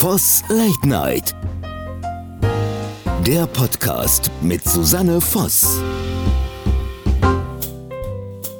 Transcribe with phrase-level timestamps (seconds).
[0.00, 1.36] Voss Late Night.
[3.26, 5.78] Der Podcast mit Susanne Voss.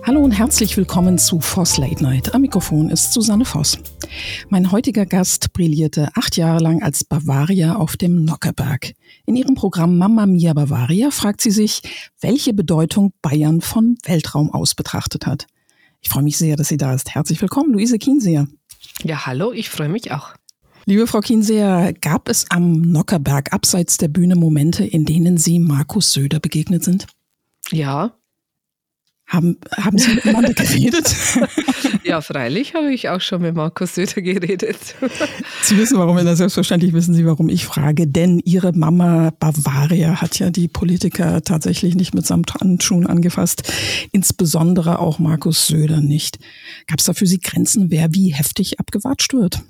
[0.03, 2.35] Hallo und herzlich willkommen zu Voss Late Night.
[2.35, 3.79] Am Mikrofon ist Susanne Voss.
[4.51, 8.93] Mein heutiger Gast brillierte acht Jahre lang als Bavaria auf dem Nockerberg.
[9.25, 11.81] In ihrem Programm Mamma Mia Bavaria fragt sie sich,
[12.21, 15.47] welche Bedeutung Bayern vom Weltraum aus betrachtet hat.
[16.03, 17.15] Ich freue mich sehr, dass sie da ist.
[17.15, 18.47] Herzlich willkommen, Luise Kienseer.
[19.05, 20.35] Ja, hallo, ich freue mich auch.
[20.91, 26.13] Liebe Frau Kienseer, gab es am Nockerberg abseits der Bühne Momente, in denen Sie Markus
[26.13, 27.07] Söder begegnet sind?
[27.71, 28.13] Ja.
[29.29, 31.15] Haben, haben Sie miteinander geredet?
[32.03, 34.97] ja, freilich habe ich auch schon mit Markus Söder geredet.
[35.63, 38.09] Sie wissen, warum, selbstverständlich wissen Sie, warum ich frage.
[38.09, 43.73] Denn Ihre Mama Bavaria hat ja die Politiker tatsächlich nicht mit Samthandschuhen angefasst.
[44.11, 46.41] Insbesondere auch Markus Söder nicht.
[46.89, 49.63] Gab es da für Sie Grenzen, wer wie heftig abgewatscht wird?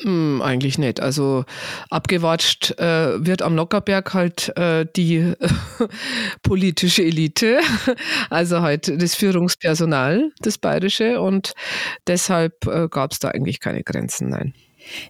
[0.00, 1.00] Hm, eigentlich nicht.
[1.00, 1.44] Also
[1.90, 5.34] abgewatscht äh, wird am Nockerberg halt äh, die
[6.42, 7.60] politische Elite,
[8.30, 11.52] also halt das Führungspersonal, das bayerische und
[12.06, 14.54] deshalb äh, gab es da eigentlich keine Grenzen, nein.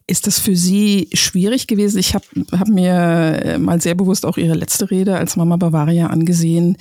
[0.06, 1.98] Ist das für Sie schwierig gewesen?
[1.98, 6.06] Ich habe hab mir äh, mal sehr bewusst auch Ihre letzte Rede als Mama Bavaria
[6.06, 6.76] angesehen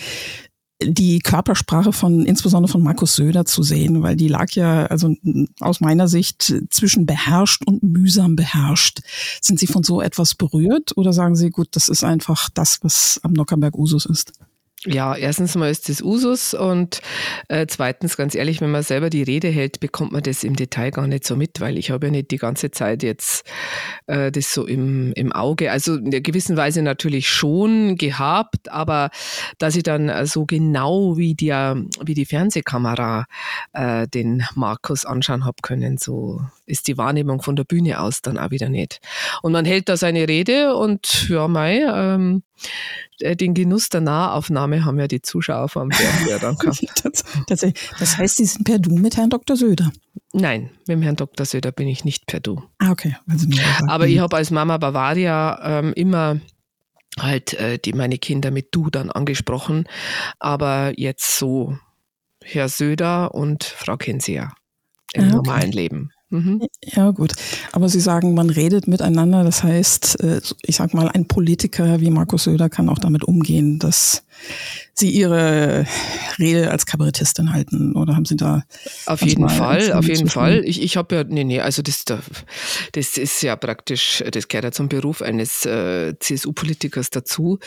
[0.86, 5.16] die Körpersprache von insbesondere von Markus Söder zu sehen, weil die lag ja also
[5.60, 9.02] aus meiner Sicht zwischen beherrscht und mühsam beherrscht.
[9.42, 13.20] Sind Sie von so etwas berührt oder sagen Sie, gut, das ist einfach das, was
[13.24, 14.34] am Nockerberg Usus ist?
[14.86, 17.02] Ja, erstens mal ist das Usus und
[17.48, 20.92] äh, zweitens, ganz ehrlich, wenn man selber die Rede hält, bekommt man das im Detail
[20.92, 23.50] gar nicht so mit, weil ich habe ja nicht die ganze Zeit jetzt
[24.08, 25.72] äh, das so im, im Auge.
[25.72, 29.10] Also in der gewissen Weise natürlich schon gehabt, aber
[29.58, 33.26] dass ich dann äh, so genau wie, die, wie die Fernsehkamera
[33.72, 38.38] äh, den Markus anschauen habe können, so ist die Wahrnehmung von der Bühne aus dann
[38.38, 39.00] auch wieder nicht.
[39.44, 42.53] Und man hält da seine Rede und ja, mei, ähm, äh,
[43.20, 47.04] den Genuss der Nahaufnahme haben ja die Zuschauer vom Fernseher dann gehabt.
[47.48, 47.66] das,
[48.00, 49.56] das heißt, Sie sind per Du mit Herrn Dr.
[49.56, 49.92] Söder?
[50.34, 51.46] Nein, mit Herrn Dr.
[51.46, 52.64] Söder bin ich nicht per Du.
[52.80, 53.16] Ah, okay.
[53.30, 53.48] Also
[53.88, 56.40] Aber ich habe als Mama Bavaria ähm, immer
[57.20, 59.88] halt äh, die meine Kinder mit Du dann angesprochen.
[60.40, 61.78] Aber jetzt so
[62.44, 64.54] Herr Söder und Frau Kensia
[65.14, 65.36] im ah, okay.
[65.36, 66.12] normalen Leben.
[66.34, 66.68] Mhm.
[66.84, 67.34] Ja, gut.
[67.74, 69.44] Aber Sie sagen, man redet miteinander.
[69.44, 73.78] Das heißt, äh, ich sag mal, ein Politiker wie Markus Söder kann auch damit umgehen,
[73.78, 74.26] dass
[74.96, 75.86] Sie Ihre
[76.40, 77.96] Rede als Kabarettistin halten.
[77.96, 78.64] Oder haben Sie da.
[79.06, 80.64] Auf jeden Fall, auf jeden Fall.
[80.66, 84.72] Ich, ich habe ja, nee, nee, also das, das ist ja praktisch, das gehört ja
[84.72, 87.60] zum Beruf eines äh, CSU-Politikers dazu,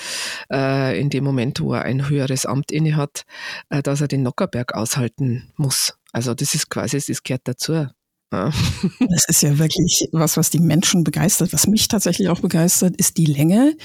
[0.53, 3.27] äh, in dem Moment, wo er ein höheres Amt innehat,
[3.69, 5.95] äh, dass er den Nockerberg aushalten muss.
[6.13, 7.87] Also das ist quasi, das gehört dazu.
[8.31, 11.53] Das ist ja wirklich was, was die Menschen begeistert.
[11.53, 13.77] Was mich tatsächlich auch begeistert, ist die Länge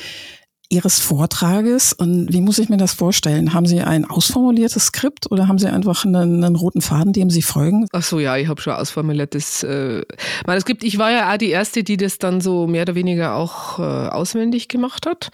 [0.71, 1.91] Ihres Vortrages.
[1.91, 3.53] Und wie muss ich mir das vorstellen?
[3.53, 7.41] Haben Sie ein ausformuliertes Skript oder haben Sie einfach einen, einen roten Faden, dem Sie
[7.41, 7.87] folgen?
[7.91, 9.63] Ach so, ja, ich habe schon ausformuliertes.
[9.63, 10.03] Äh,
[10.47, 10.85] mein Skript.
[10.85, 13.81] Ich war ja auch die Erste, die das dann so mehr oder weniger auch äh,
[13.81, 15.29] auswendig gemacht hat.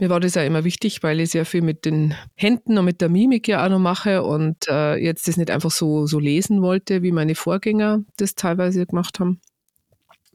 [0.00, 3.02] Mir war das ja immer wichtig, weil ich sehr viel mit den Händen und mit
[3.02, 6.62] der Mimik ja auch noch mache und äh, jetzt das nicht einfach so, so lesen
[6.62, 9.40] wollte, wie meine Vorgänger das teilweise gemacht haben.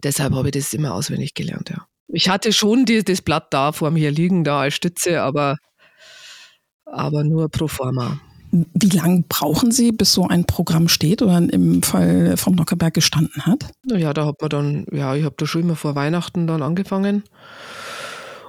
[0.04, 1.88] Deshalb habe ich das immer auswendig gelernt, ja.
[2.14, 5.58] Ich hatte schon die, das Blatt da vor mir liegen, da als Stütze, aber,
[6.86, 8.20] aber nur pro forma.
[8.52, 13.48] Wie lange brauchen Sie, bis so ein Programm steht oder im Fall vom Nockerberg gestanden
[13.48, 13.72] hat?
[13.86, 17.24] Ja, da hat man dann, ja, ich habe da schon immer vor Weihnachten dann angefangen.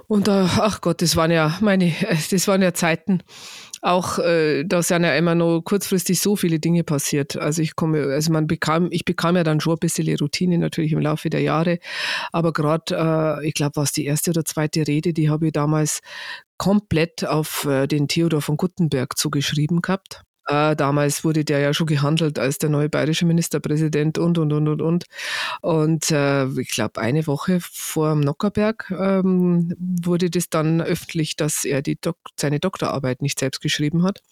[0.08, 1.90] Und da, ach Gott, das waren ja meine,
[2.30, 3.22] das waren ja Zeiten,
[3.84, 7.36] auch äh, da sind ja immer nur kurzfristig so viele Dinge passiert.
[7.36, 10.92] Also ich komme, also man bekam, ich bekam ja dann schon ein bisschen Routine natürlich
[10.92, 11.78] im Laufe der Jahre.
[12.32, 16.00] Aber gerade, äh, ich glaube, was die erste oder zweite Rede, die habe ich damals
[16.56, 20.22] komplett auf äh, den Theodor von Guttenberg zugeschrieben gehabt.
[20.46, 24.68] Äh, damals wurde der ja schon gehandelt als der neue bayerische Ministerpräsident und, und, und,
[24.68, 25.04] und, und.
[25.60, 31.64] Und äh, ich glaube, eine Woche vor dem Nockerberg ähm, wurde das dann öffentlich, dass
[31.64, 34.22] er die Dok seine Doktorarbeit nicht selbst geschrieben hat.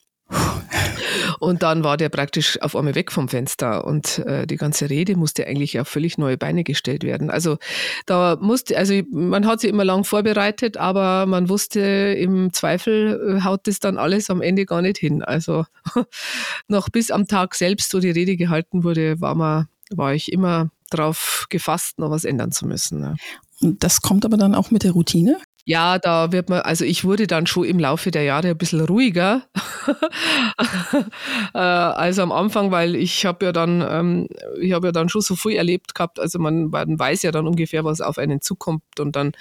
[1.40, 5.16] Und dann war der praktisch auf einmal weg vom Fenster und äh, die ganze Rede
[5.16, 7.30] musste eigentlich auf völlig neue Beine gestellt werden.
[7.30, 7.58] Also
[8.06, 13.44] da musste, also man hat sie immer lang vorbereitet, aber man wusste im Zweifel äh,
[13.44, 15.22] haut das dann alles am Ende gar nicht hin.
[15.22, 15.64] Also
[16.68, 20.70] noch bis am Tag selbst, wo die Rede gehalten wurde, war man, war ich immer
[20.90, 23.02] darauf gefasst, noch was ändern zu müssen.
[23.02, 23.14] Ja.
[23.62, 25.38] Das kommt aber dann auch mit der Routine?
[25.64, 28.80] Ja, da wird man, also ich wurde dann schon im Laufe der Jahre ein bisschen
[28.80, 29.46] ruhiger
[31.54, 34.28] äh, als am Anfang, weil ich habe ja dann, ähm,
[34.60, 36.18] ich habe ja dann schon so viel erlebt gehabt.
[36.18, 39.32] Also man, man weiß ja dann ungefähr, was auf einen zukommt und dann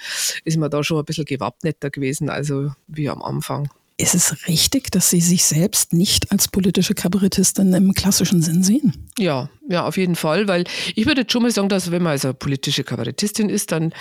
[0.44, 3.68] ist man da schon ein bisschen gewappneter gewesen, also wie am Anfang.
[4.02, 9.08] Ist es richtig, dass Sie sich selbst nicht als politische Kabarettistin im klassischen Sinn sehen?
[9.16, 10.64] Ja, ja, auf jeden Fall, weil
[10.96, 13.92] ich würde schon mal sagen, dass wenn man also politische Kabarettistin ist, dann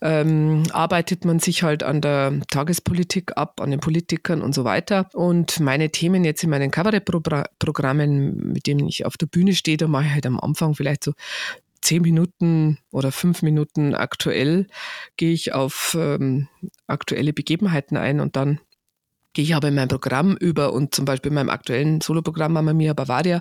[0.00, 5.10] ähm, arbeitet man sich halt an der Tagespolitik ab, an den Politikern und so weiter.
[5.12, 9.88] Und meine Themen jetzt in meinen Kabarettprogrammen, mit denen ich auf der Bühne stehe, da
[9.88, 11.12] mache ich halt am Anfang vielleicht so
[11.82, 14.68] zehn Minuten oder fünf Minuten aktuell,
[15.18, 16.48] gehe ich auf ähm,
[16.86, 18.58] aktuelle Begebenheiten ein und dann
[19.32, 22.72] gehe ich aber in mein Programm über und zum Beispiel in meinem aktuellen Soloprogramm Mama
[22.72, 23.40] Mia Bavaria,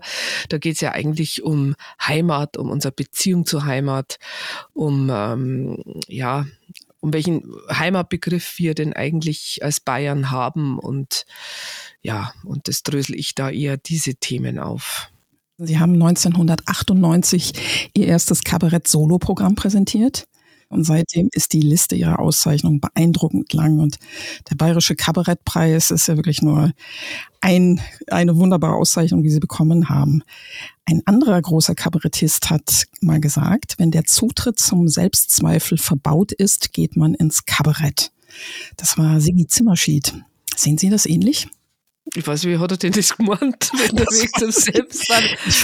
[0.50, 4.18] da geht es ja eigentlich um Heimat, um unsere Beziehung zur Heimat,
[4.74, 6.46] um ähm, ja,
[7.02, 11.26] um welchen Heimatbegriff wir denn eigentlich als Bayern haben und
[12.02, 15.10] ja, und das drösel ich da eher diese Themen auf.
[15.58, 20.26] Sie haben 1998 Ihr erstes Kabarett-Solo-Programm präsentiert.
[20.70, 23.80] Und seitdem ist die Liste ihrer Auszeichnungen beeindruckend lang.
[23.80, 23.98] Und
[24.50, 26.72] der Bayerische Kabarettpreis ist ja wirklich nur
[27.42, 30.24] ein, eine wunderbare Auszeichnung, die sie bekommen haben.
[30.86, 36.96] Ein anderer großer Kabarettist hat mal gesagt, wenn der Zutritt zum Selbstzweifel verbaut ist, geht
[36.96, 38.12] man ins Kabarett.
[38.78, 40.14] Das war Sigi Zimmerschied.
[40.56, 41.48] Sehen Sie das ähnlich?
[42.16, 43.40] Ich weiß nicht, wie hat er denn das gemeint,
[43.74, 45.64] wenn der Weg zum Selbstbad Ich,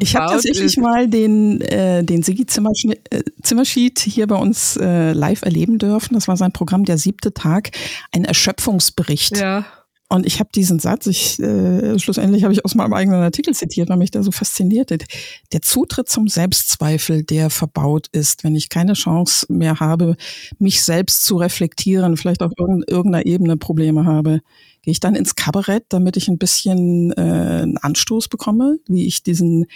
[0.00, 0.78] ich habe tatsächlich ist.
[0.78, 6.14] mal den, äh, den Sigi äh, Zimmerschied hier bei uns äh, live erleben dürfen.
[6.14, 7.70] Das war sein Programm Der siebte Tag,
[8.12, 9.38] ein Erschöpfungsbericht.
[9.38, 9.64] Ja.
[10.08, 13.88] Und ich habe diesen Satz, ich, äh, schlussendlich habe ich aus meinem eigenen Artikel zitiert,
[13.88, 15.04] weil mich da so fasziniert hat.
[15.52, 20.16] Der Zutritt zum Selbstzweifel, der verbaut ist, wenn ich keine Chance mehr habe,
[20.60, 24.42] mich selbst zu reflektieren, vielleicht auf irgendeiner Ebene Probleme habe,
[24.86, 29.24] Gehe ich dann ins Kabarett, damit ich ein bisschen äh, einen Anstoß bekomme, wie ich
[29.24, 29.66] diesen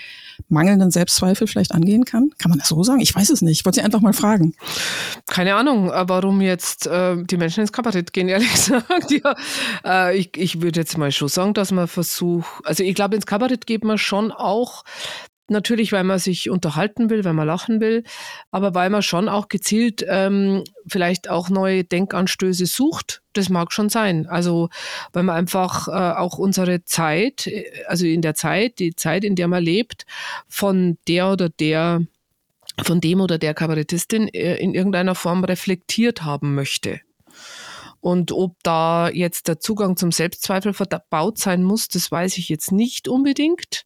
[0.48, 2.30] mangelnden Selbstzweifel vielleicht angehen kann?
[2.38, 3.00] Kann man das so sagen?
[3.00, 3.58] Ich weiß es nicht.
[3.58, 4.54] Ich wollte Sie einfach mal fragen.
[5.26, 9.10] Keine Ahnung, äh, warum jetzt äh, die Menschen ins Kabarett gehen, ehrlich gesagt.
[9.10, 9.34] ja,
[9.84, 13.26] äh, ich, ich würde jetzt mal schon sagen, dass man versucht, also ich glaube, ins
[13.26, 14.84] Kabarett geht man schon auch
[15.50, 18.04] Natürlich, weil man sich unterhalten will, weil man lachen will,
[18.52, 23.20] aber weil man schon auch gezielt ähm, vielleicht auch neue Denkanstöße sucht.
[23.32, 24.28] Das mag schon sein.
[24.28, 24.68] Also,
[25.12, 27.50] weil man einfach äh, auch unsere Zeit,
[27.88, 30.06] also in der Zeit, die Zeit, in der man lebt,
[30.46, 32.02] von der oder der,
[32.80, 37.00] von dem oder der Kabarettistin äh, in irgendeiner Form reflektiert haben möchte.
[38.00, 42.70] Und ob da jetzt der Zugang zum Selbstzweifel verbaut sein muss, das weiß ich jetzt
[42.70, 43.84] nicht unbedingt.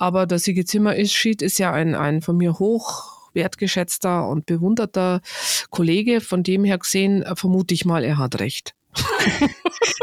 [0.00, 4.46] Aber der Sigi Zimmer ist, Schied ist ja ein, ein von mir hoch wertgeschätzter und
[4.46, 5.20] bewunderter
[5.68, 6.22] Kollege.
[6.22, 8.74] Von dem her gesehen äh, vermute ich mal, er hat recht.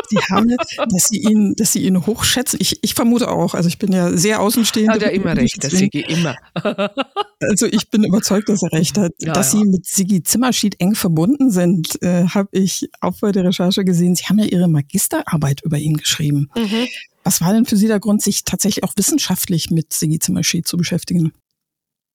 [0.09, 0.55] Sie haben,
[0.89, 2.59] dass Sie ihn, dass Sie ihn hochschätzen.
[2.61, 3.55] Ich, ich vermute auch.
[3.55, 4.91] Also ich bin ja sehr außenstehend.
[4.91, 6.35] Hat er immer recht, der Sigi immer.
[7.39, 9.11] Also ich bin überzeugt, dass er recht hat.
[9.19, 9.59] Ja, dass ja.
[9.59, 14.15] Sie mit Sigi Zimmerschied eng verbunden sind, äh, habe ich auch bei der Recherche gesehen.
[14.15, 16.49] Sie haben ja Ihre Magisterarbeit über ihn geschrieben.
[16.55, 16.88] Mhm.
[17.27, 20.77] Was war denn für Sie der Grund, sich tatsächlich auch wissenschaftlich mit Sigi Zimmerschied zu
[20.77, 21.33] beschäftigen?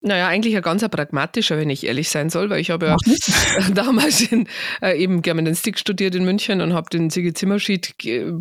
[0.01, 2.97] Naja, eigentlich ein ganz pragmatischer, wenn ich ehrlich sein soll, weil ich habe ja
[3.75, 4.49] damals in,
[4.81, 7.95] äh, eben Germanistik studiert in München und habe den Sigi Zimmerschied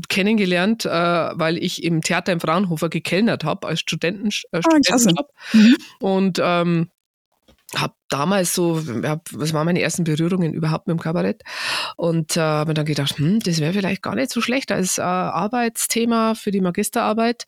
[0.07, 5.27] kennengelernt, äh, weil ich im Theater im Fraunhofer gekellnert habe als Studenten, äh, Studentenjob.
[5.27, 5.75] Ah, mhm.
[5.99, 6.89] Und ähm,
[7.75, 11.43] habe damals so, was waren meine ersten Berührungen überhaupt mit dem Kabarett?
[11.95, 15.01] Und äh, habe dann gedacht, hm, das wäre vielleicht gar nicht so schlecht als äh,
[15.01, 17.45] Arbeitsthema für die Magisterarbeit.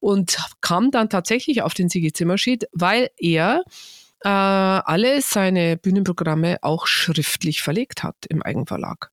[0.00, 3.64] Und kam dann tatsächlich auf den Sigi Zimmerschied, weil er
[4.24, 9.10] äh, alle seine Bühnenprogramme auch schriftlich verlegt hat im Eigenverlag.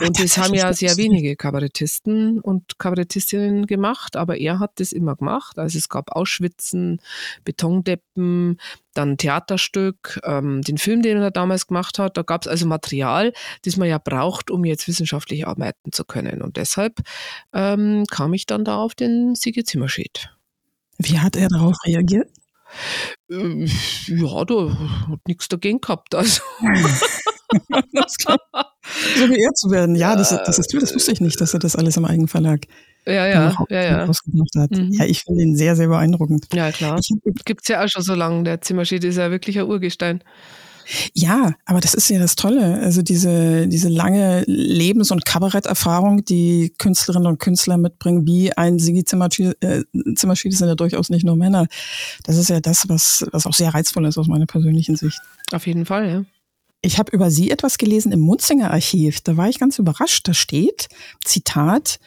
[0.00, 5.16] Und das haben ja sehr wenige Kabarettisten und Kabarettistinnen gemacht, aber er hat das immer
[5.16, 5.58] gemacht.
[5.58, 7.00] Also es gab Ausschwitzen,
[7.44, 8.58] Betondeppen,
[8.94, 12.16] dann Theaterstück, ähm, den Film, den er damals gemacht hat.
[12.16, 13.32] Da gab es also Material,
[13.64, 16.42] das man ja braucht, um jetzt wissenschaftlich arbeiten zu können.
[16.42, 17.00] Und deshalb
[17.52, 20.30] ähm, kam ich dann da auf den Siege Zimmerschied.
[20.98, 22.30] Wie hat er darauf reagiert?
[23.30, 23.68] Ähm,
[24.06, 24.78] ja, da
[25.10, 26.14] hat nichts dagegen gehabt.
[26.14, 26.42] Also.
[27.92, 28.38] das klar.
[29.16, 29.96] So geehrt zu werden.
[29.96, 30.80] Ja, das, das ist toll.
[30.80, 32.66] Das wusste ich nicht, dass er das alles im Eigenverlag
[33.06, 34.08] ja, ja, ja, ja.
[34.08, 34.70] hat.
[34.70, 34.92] Mhm.
[34.92, 36.48] Ja, ich finde ihn sehr, sehr beeindruckend.
[36.52, 37.00] Ja, klar.
[37.44, 38.42] Gibt es ja auch schon so lange.
[38.42, 40.22] Der Zimmerschied ist ja wirklich ein Urgestein.
[41.14, 42.80] Ja, aber das ist ja das Tolle.
[42.80, 49.04] Also diese, diese lange Lebens- und Kabaretterfahrung, die Künstlerinnen und Künstler mitbringen, wie ein Sigi
[49.04, 51.66] Zimmerschied, äh, Zimmerschied sind ja durchaus nicht nur Männer.
[52.24, 55.20] Das ist ja das, was, was auch sehr reizvoll ist aus meiner persönlichen Sicht.
[55.52, 56.24] Auf jeden Fall, ja.
[56.82, 59.20] Ich habe über Sie etwas gelesen im Munzinger Archiv.
[59.22, 60.28] Da war ich ganz überrascht.
[60.28, 60.88] Da steht,
[61.24, 61.98] Zitat,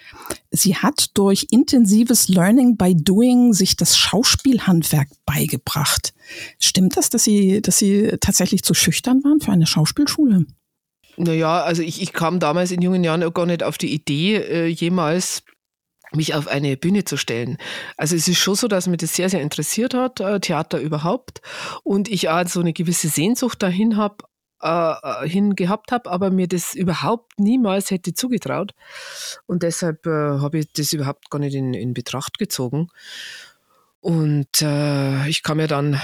[0.51, 6.13] sie hat durch intensives Learning by Doing sich das Schauspielhandwerk beigebracht.
[6.59, 10.45] Stimmt das, dass Sie, dass Sie tatsächlich zu schüchtern waren für eine Schauspielschule?
[11.17, 14.37] Naja, also ich, ich kam damals in jungen Jahren auch gar nicht auf die Idee,
[14.37, 15.43] äh, jemals
[16.13, 17.57] mich auf eine Bühne zu stellen.
[17.97, 21.41] Also es ist schon so, dass mich das sehr, sehr interessiert hat, äh, Theater überhaupt.
[21.83, 24.23] Und ich auch so eine gewisse Sehnsucht dahin habe,
[24.61, 28.73] äh, äh, hin gehabt habe, aber mir das überhaupt niemals hätte zugetraut.
[29.45, 32.89] Und deshalb äh, habe ich das überhaupt gar nicht in, in Betracht gezogen.
[34.01, 35.99] Und äh, ich kam ja dann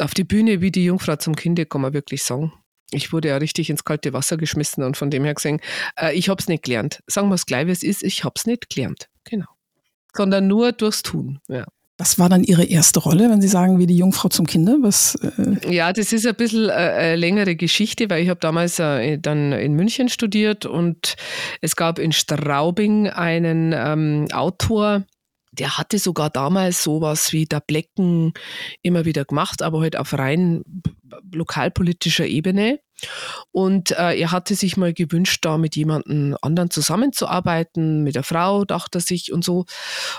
[0.00, 2.52] auf die Bühne wie die Jungfrau zum Kinde, kann man wirklich sagen.
[2.90, 5.60] Ich wurde ja richtig ins kalte Wasser geschmissen und von dem her gesehen,
[5.98, 7.02] äh, ich habe es nicht gelernt.
[7.06, 9.08] Sagen wir es gleich, wie es ist, ich habe es nicht gelernt.
[9.24, 9.46] Genau.
[10.14, 11.40] Sondern nur durchs Tun.
[11.48, 11.66] Ja.
[11.96, 14.78] Was war dann Ihre erste Rolle, wenn Sie sagen, wie die Jungfrau zum Kinde?
[14.80, 18.80] Was, äh ja, das ist ein bisschen äh, eine längere Geschichte, weil ich habe damals
[18.80, 21.14] äh, dann in München studiert und
[21.60, 25.04] es gab in Straubing einen ähm, Autor,
[25.52, 28.32] der hatte sogar damals sowas wie der Blecken
[28.82, 30.64] immer wieder gemacht, aber halt auf rein
[31.32, 32.80] lokalpolitischer Ebene.
[33.52, 38.64] Und äh, er hatte sich mal gewünscht, da mit jemandem anderen zusammenzuarbeiten, mit der Frau,
[38.64, 39.64] dachte er sich und so.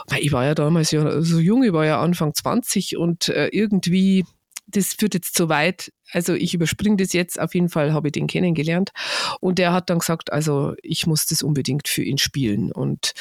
[0.07, 3.47] Weil ich war ja damals ja so jung, ich war ja Anfang 20 und äh,
[3.47, 4.25] irgendwie,
[4.67, 5.91] das führt jetzt zu weit.
[6.11, 8.91] Also ich überspringe das jetzt, auf jeden Fall habe ich den kennengelernt.
[9.39, 12.71] Und der hat dann gesagt, also ich muss das unbedingt für ihn spielen.
[12.71, 13.13] Und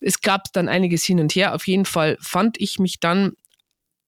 [0.00, 1.54] es gab dann einiges hin und her.
[1.54, 3.32] Auf jeden Fall fand ich mich dann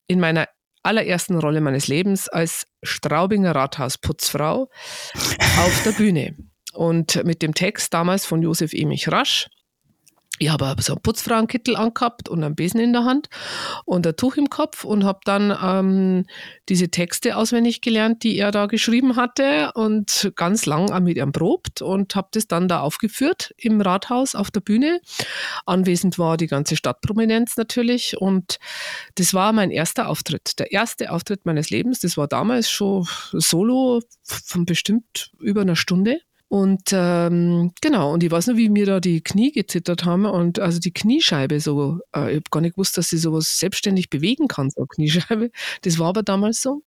[0.06, 0.48] in meiner
[0.82, 4.68] allerersten Rolle meines Lebens als Straubinger Rathausputzfrau
[5.14, 6.36] auf der Bühne.
[6.74, 9.48] Und mit dem Text damals von Josef Emich Rasch
[10.42, 13.28] ich habe so einen Putzfrauenkittel angehabt und einen Besen in der Hand
[13.84, 16.26] und ein Tuch im Kopf und habe dann ähm,
[16.68, 21.30] diese Texte auswendig gelernt, die er da geschrieben hatte und ganz lang auch mit ihm
[21.30, 25.00] probt und habe das dann da aufgeführt im Rathaus auf der Bühne.
[25.64, 28.58] Anwesend war die ganze Stadtprominenz natürlich und
[29.14, 32.00] das war mein erster Auftritt, der erste Auftritt meines Lebens.
[32.00, 36.20] Das war damals schon solo von bestimmt über einer Stunde.
[36.52, 40.58] Und ähm, genau, und ich weiß noch, wie mir da die Knie gezittert haben und
[40.58, 44.48] also die Kniescheibe so, äh, ich habe gar nicht gewusst, dass sie sowas selbstständig bewegen
[44.48, 45.50] kann, so eine Kniescheibe.
[45.80, 46.82] Das war aber damals so.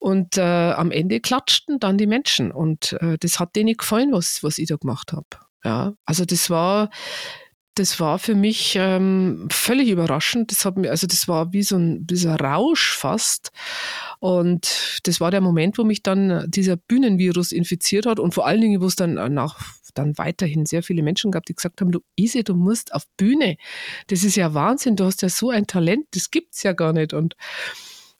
[0.00, 4.42] Und äh, am Ende klatschten dann die Menschen und äh, das hat denen gefallen, was,
[4.42, 5.28] was ich da gemacht habe.
[5.62, 6.90] Ja, also das war,
[7.78, 10.50] das war für mich ähm, völlig überraschend.
[10.50, 13.50] Das hat mir, also das war wie so ein, ein Rausch fast.
[14.18, 18.60] Und das war der Moment, wo mich dann dieser Bühnenvirus infiziert hat und vor allen
[18.60, 22.00] Dingen, wo es dann nach dann weiterhin sehr viele Menschen gab, die gesagt haben, du
[22.16, 23.56] Ise, du musst auf Bühne.
[24.06, 27.12] Das ist ja Wahnsinn, du hast ja so ein Talent, das gibt's ja gar nicht.
[27.12, 27.36] Und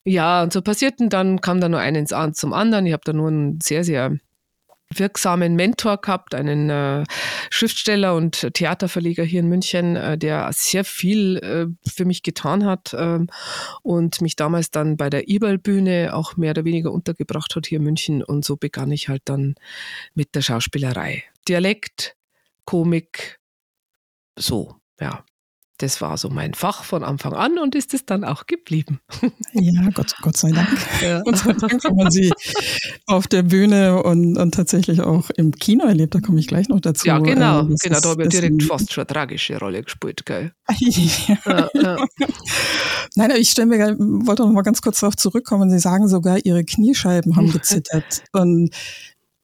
[0.03, 2.85] ja, und so passierten dann, kam dann nur eins zum anderen.
[2.85, 4.17] Ich habe da nur einen sehr, sehr
[4.93, 7.03] wirksamen Mentor gehabt, einen äh,
[7.49, 12.95] Schriftsteller und Theaterverleger hier in München, äh, der sehr viel äh, für mich getan hat
[12.97, 13.27] ähm,
[13.83, 17.83] und mich damals dann bei der Ibal-Bühne auch mehr oder weniger untergebracht hat hier in
[17.85, 18.23] München.
[18.23, 19.55] Und so begann ich halt dann
[20.13, 21.23] mit der Schauspielerei.
[21.47, 22.15] Dialekt,
[22.65, 23.39] Komik,
[24.35, 25.23] so, ja
[25.79, 28.99] das war so mein Fach von Anfang an und ist es dann auch geblieben.
[29.53, 30.69] Ja, Gott, Gott sei Dank.
[31.01, 31.21] Ja.
[31.21, 32.31] Gott sei Dank kann man sie
[33.05, 36.13] auf der Bühne und, und tatsächlich auch im Kino erlebt.
[36.13, 37.07] Da komme ich gleich noch dazu.
[37.07, 37.63] Ja, genau.
[37.63, 40.25] Das genau, da habe ich direkt fast schon eine tragische Rolle gespielt.
[40.25, 40.51] Gell?
[40.79, 41.37] Ja.
[41.45, 42.05] Ja, ja.
[43.15, 45.69] Nein, ich stelle mir, wollte noch mal ganz kurz darauf zurückkommen.
[45.69, 48.23] Sie sagen sogar, Ihre Kniescheiben haben gezittert.
[48.33, 48.75] und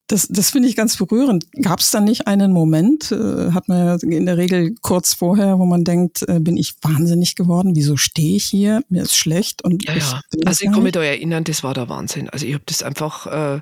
[0.07, 1.45] das, das finde ich ganz berührend.
[1.61, 5.57] Gab es da nicht einen Moment, äh, hat man ja in der Regel kurz vorher,
[5.59, 7.75] wo man denkt, äh, bin ich wahnsinnig geworden?
[7.75, 8.81] Wieso stehe ich hier?
[8.89, 10.21] Mir ist schlecht und ja, ja.
[10.45, 12.29] Also ich kann mich da erinnern, das war der Wahnsinn.
[12.29, 13.61] Also ich habe das einfach äh,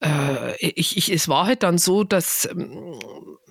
[0.00, 2.98] äh, ich, ich, es war halt dann so, dass ähm,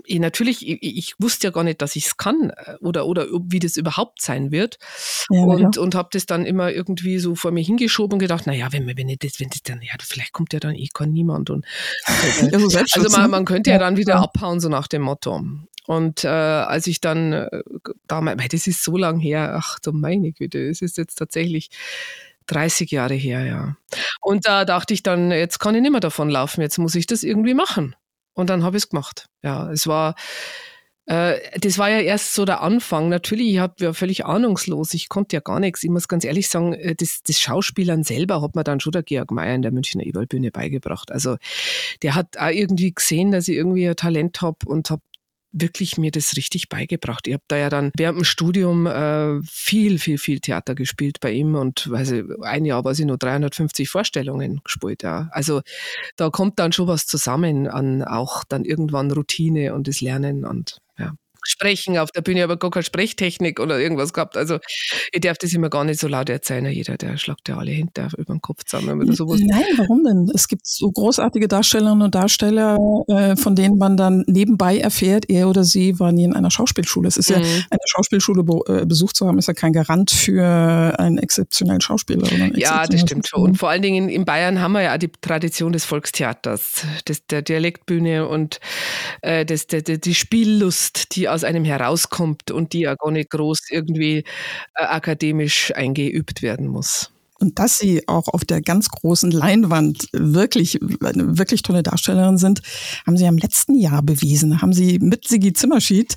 [0.05, 3.27] ich natürlich, ich, ich wusste ja gar nicht, dass ich es kann äh, oder, oder
[3.43, 4.77] wie das überhaupt sein wird.
[5.29, 8.67] Ja, und, und habe das dann immer irgendwie so vor mir hingeschoben und gedacht, naja,
[8.71, 11.49] wenn, wenn ich das, wenn das dann, ja, vielleicht kommt ja dann eh gar niemand.
[11.49, 11.65] Und,
[12.41, 12.55] äh,
[12.93, 15.41] also man, man könnte ja dann wieder abhauen, so nach dem Motto.
[15.85, 17.63] Und äh, als ich dann äh,
[18.07, 21.71] damals, das ist so lang her, ach du meine Güte, es ist jetzt tatsächlich
[22.49, 23.75] 30 Jahre her, ja.
[24.21, 27.07] Und da dachte ich dann, jetzt kann ich nicht mehr davon laufen, jetzt muss ich
[27.07, 27.95] das irgendwie machen.
[28.39, 29.25] Und dann habe ich es gemacht.
[29.43, 30.15] Ja, es war,
[31.07, 33.09] äh, das war ja erst so der Anfang.
[33.09, 34.93] Natürlich, ich war völlig ahnungslos.
[34.93, 35.83] Ich konnte ja gar nichts.
[35.83, 39.03] Ich muss ganz ehrlich sagen, äh, das, das Schauspielern selber hat mir dann schon der
[39.03, 41.11] Georg Mayer in der Münchner Eberlbühne beigebracht.
[41.11, 41.35] Also
[42.01, 45.01] der hat auch irgendwie gesehen, dass ich irgendwie ein Talent habe und habe
[45.51, 47.27] wirklich mir das richtig beigebracht.
[47.27, 51.31] Ich habe da ja dann während dem Studium äh, viel, viel, viel Theater gespielt bei
[51.31, 55.03] ihm und weiß ich, ein Jahr war ich nur 350 Vorstellungen gespielt.
[55.03, 55.29] Ja.
[55.31, 55.61] Also
[56.15, 60.81] da kommt dann schon was zusammen an auch dann irgendwann Routine und das Lernen und
[61.43, 64.37] sprechen auf der Bühne, aber gar keine Sprechtechnik oder irgendwas gehabt.
[64.37, 64.59] Also
[65.11, 66.65] ich darf das immer gar nicht so laut erzählen.
[66.65, 69.39] Jeder, der schlagt ja alle hinter über den Kopf zusammen oder sowas.
[69.41, 70.29] Nein, warum denn?
[70.33, 72.77] Es gibt so großartige Darstellerinnen und Darsteller,
[73.07, 77.07] äh, von denen man dann nebenbei erfährt, er oder sie war nie in einer Schauspielschule.
[77.07, 77.35] Es ist mhm.
[77.35, 81.81] ja, eine Schauspielschule be äh, besucht zu haben, ist ja kein Garant für einen exzeptionellen
[81.81, 82.29] Schauspieler.
[82.31, 83.41] Einen ja, das stimmt schon.
[83.41, 87.25] Und vor allen Dingen in Bayern haben wir ja auch die Tradition des Volkstheaters, des,
[87.27, 88.59] der Dialektbühne und
[89.21, 93.69] äh, des, der, die Spiellust, die aus einem herauskommt und die ja gar nicht groß
[93.69, 94.19] irgendwie
[94.75, 97.11] äh, akademisch eingeübt werden muss.
[97.39, 102.61] Und dass sie auch auf der ganz großen Leinwand wirklich, wirklich tolle Darstellerin sind,
[103.05, 104.61] haben sie am letzten Jahr bewiesen.
[104.61, 106.15] Haben sie mit Sigi Zimmerschied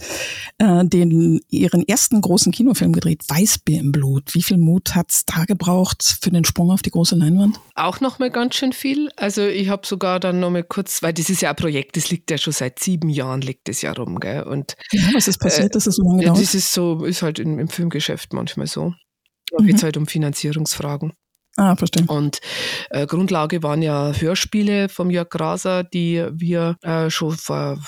[0.58, 4.34] äh, den, ihren ersten großen Kinofilm gedreht, Weißbier im Blut.
[4.34, 7.60] Wie viel Mut hat's da gebraucht für den Sprung auf die große Leinwand?
[7.74, 9.10] Auch noch mal ganz schön viel.
[9.16, 12.10] Also ich habe sogar dann noch mal kurz, weil das ist ja ein Projekt, das
[12.10, 14.18] liegt ja schon seit sieben Jahren, liegt das ja rum.
[14.20, 14.42] Gell?
[14.42, 16.40] Und, ja, was ist passiert, äh, dass es so lange dauert?
[16.40, 18.94] Das ist so, ist halt im, im Filmgeschäft manchmal so.
[19.56, 19.86] Da geht es mhm.
[19.86, 21.12] halt um Finanzierungsfragen.
[21.56, 22.06] Ah, verstehe.
[22.06, 22.40] Und
[22.90, 27.78] äh, Grundlage waren ja Hörspiele vom Jörg Graser, die wir äh, schon vor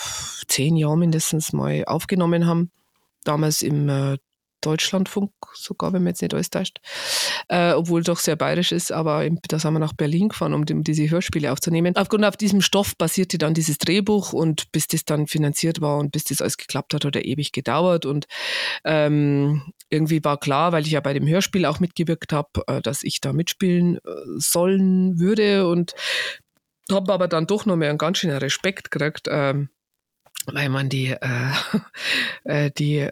[0.49, 2.71] zehn Jahren mindestens mal aufgenommen haben.
[3.25, 4.19] Damals im äh,
[4.61, 6.81] Deutschlandfunk sogar, wenn man jetzt nicht alles täuscht,
[7.49, 10.85] äh, obwohl doch sehr bayerisch ist, aber da sind wir nach Berlin gefahren, um, um
[10.85, 11.97] diese Hörspiele aufzunehmen.
[11.97, 16.13] Aufgrund auf diesem Stoff basierte dann dieses Drehbuch und bis das dann finanziert war und
[16.13, 18.27] bis das alles geklappt hat, hat er ewig gedauert und
[18.85, 23.03] ähm, irgendwie war klar, weil ich ja bei dem Hörspiel auch mitgewirkt habe, äh, dass
[23.03, 24.01] ich da mitspielen äh,
[24.37, 25.95] sollen würde und
[26.91, 29.29] habe aber dann doch noch mehr einen ganz schönen Respekt gekriegt.
[29.31, 29.69] Ähm,
[30.53, 31.51] weil man die, äh,
[32.45, 33.09] äh, die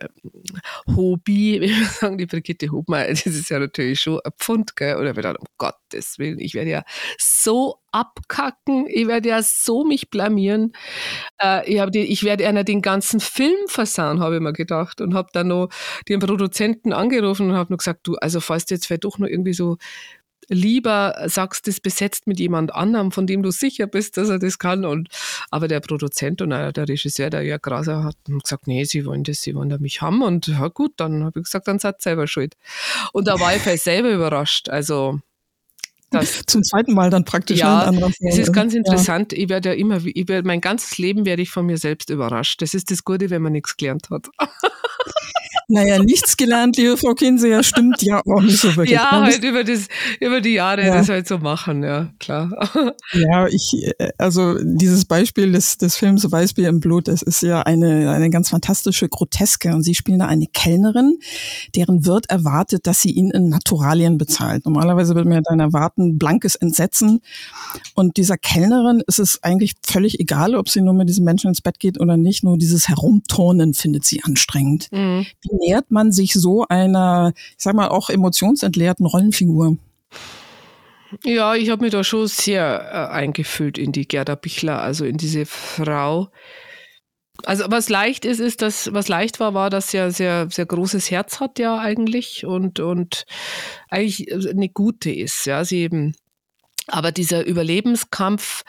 [0.86, 4.96] Hobby, wie wir sagen, die Brigitte Hobmeier, das ist ja natürlich schon ein Pfund, gell?
[4.96, 6.84] Oder wir dann, um Gottes Willen, ich werde ja
[7.18, 10.72] so abkacken, ich werde ja so mich blamieren.
[11.40, 15.00] Äh, ich, die, ich werde einer den ganzen Film versauen, habe ich mir gedacht.
[15.00, 15.68] Und habe dann noch
[16.08, 19.28] den Produzenten angerufen und habe nur gesagt, du, also falls du jetzt vielleicht doch noch
[19.28, 19.76] irgendwie so
[20.48, 24.58] lieber sagst, das besetzt mit jemand anderem, von dem du sicher bist, dass er das
[24.58, 24.84] kann.
[24.84, 25.08] Und,
[25.50, 29.42] aber der Produzent und der Regisseur, der Jörg Graser, hat gesagt, nee, sie wollen das,
[29.42, 30.22] sie wollen da mich haben.
[30.22, 32.56] Und ja gut, dann habe ich gesagt, dann seid selber schuld.
[33.12, 34.68] Und da war ich vielleicht selber überrascht.
[34.68, 35.20] Also
[36.12, 37.58] das, Zum zweiten Mal dann praktisch.
[37.58, 39.32] Ja, es ist ganz interessant.
[39.32, 39.38] Ja.
[39.38, 42.62] Ich werde ja immer, ich werde, mein ganzes Leben werde ich von mir selbst überrascht.
[42.62, 44.28] Das ist das Gute, wenn man nichts gelernt hat.
[45.68, 48.90] Naja, nichts gelernt, liebe Frau Kinseher, stimmt ja auch nicht so wirklich.
[48.90, 49.88] Ja, halt über, das,
[50.20, 50.94] über die Jahre ja.
[50.94, 52.50] das halt so machen, ja, klar.
[53.12, 58.10] Ja, ich, also dieses Beispiel des, des Films Weißbier im Blut, das ist ja eine,
[58.10, 59.74] eine ganz fantastische Groteske.
[59.74, 61.18] Und Sie spielen da eine Kellnerin,
[61.74, 64.64] deren Wirt erwartet, dass sie ihn in Naturalien bezahlt.
[64.64, 67.20] Normalerweise würde man ja dann erwarten, blankes Entsetzen.
[67.94, 71.60] Und dieser Kellnerin ist es eigentlich völlig egal, ob sie nur mit diesem Menschen ins
[71.60, 72.44] Bett geht oder nicht.
[72.44, 74.88] Nur dieses Herumturnen findet sie anstrengend.
[74.90, 75.26] Mhm.
[75.42, 79.76] Wie nähert man sich so einer, ich sag mal, auch emotionsentleerten Rollenfigur?
[81.24, 85.18] Ja, ich habe mich da schon sehr äh, eingefühlt in die Gerda Bichler, also in
[85.18, 86.30] diese Frau.
[87.44, 90.66] Also was leicht ist, ist, dass was leicht war, war, dass sie ja sehr, sehr
[90.66, 93.24] großes Herz hat ja eigentlich und, und
[93.90, 95.44] eigentlich eine gute ist.
[95.46, 96.14] Ja, sie eben,
[96.86, 98.62] aber dieser Überlebenskampf,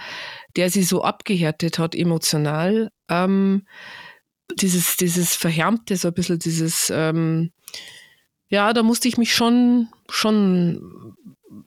[0.56, 3.68] der sie so abgehärtet hat emotional, ähm,
[4.60, 7.52] dieses, dieses Verhärmte, so ein bisschen dieses, ähm,
[8.50, 11.16] ja, da musste ich mich schon, schon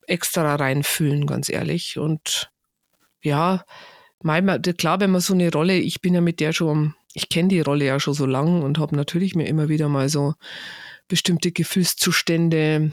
[0.06, 1.98] extra reinfühlen, ganz ehrlich.
[1.98, 2.50] Und
[3.22, 3.64] ja,
[4.22, 7.48] manchmal, klar, wenn man so eine Rolle, ich bin ja mit der schon, ich kenne
[7.48, 10.34] die Rolle ja schon so lang und habe natürlich mir immer wieder mal so
[11.08, 12.92] bestimmte Gefühlszustände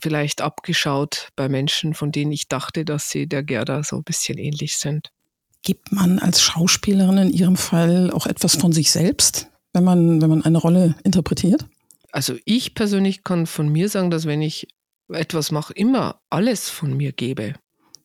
[0.00, 4.38] vielleicht abgeschaut bei Menschen, von denen ich dachte, dass sie der Gerda so ein bisschen
[4.38, 5.10] ähnlich sind.
[5.62, 10.30] Gibt man als Schauspielerin in Ihrem Fall auch etwas von sich selbst, wenn man, wenn
[10.30, 11.66] man eine Rolle interpretiert?
[12.12, 14.68] Also ich persönlich kann von mir sagen, dass wenn ich
[15.12, 17.54] etwas mache, immer alles von mir gebe.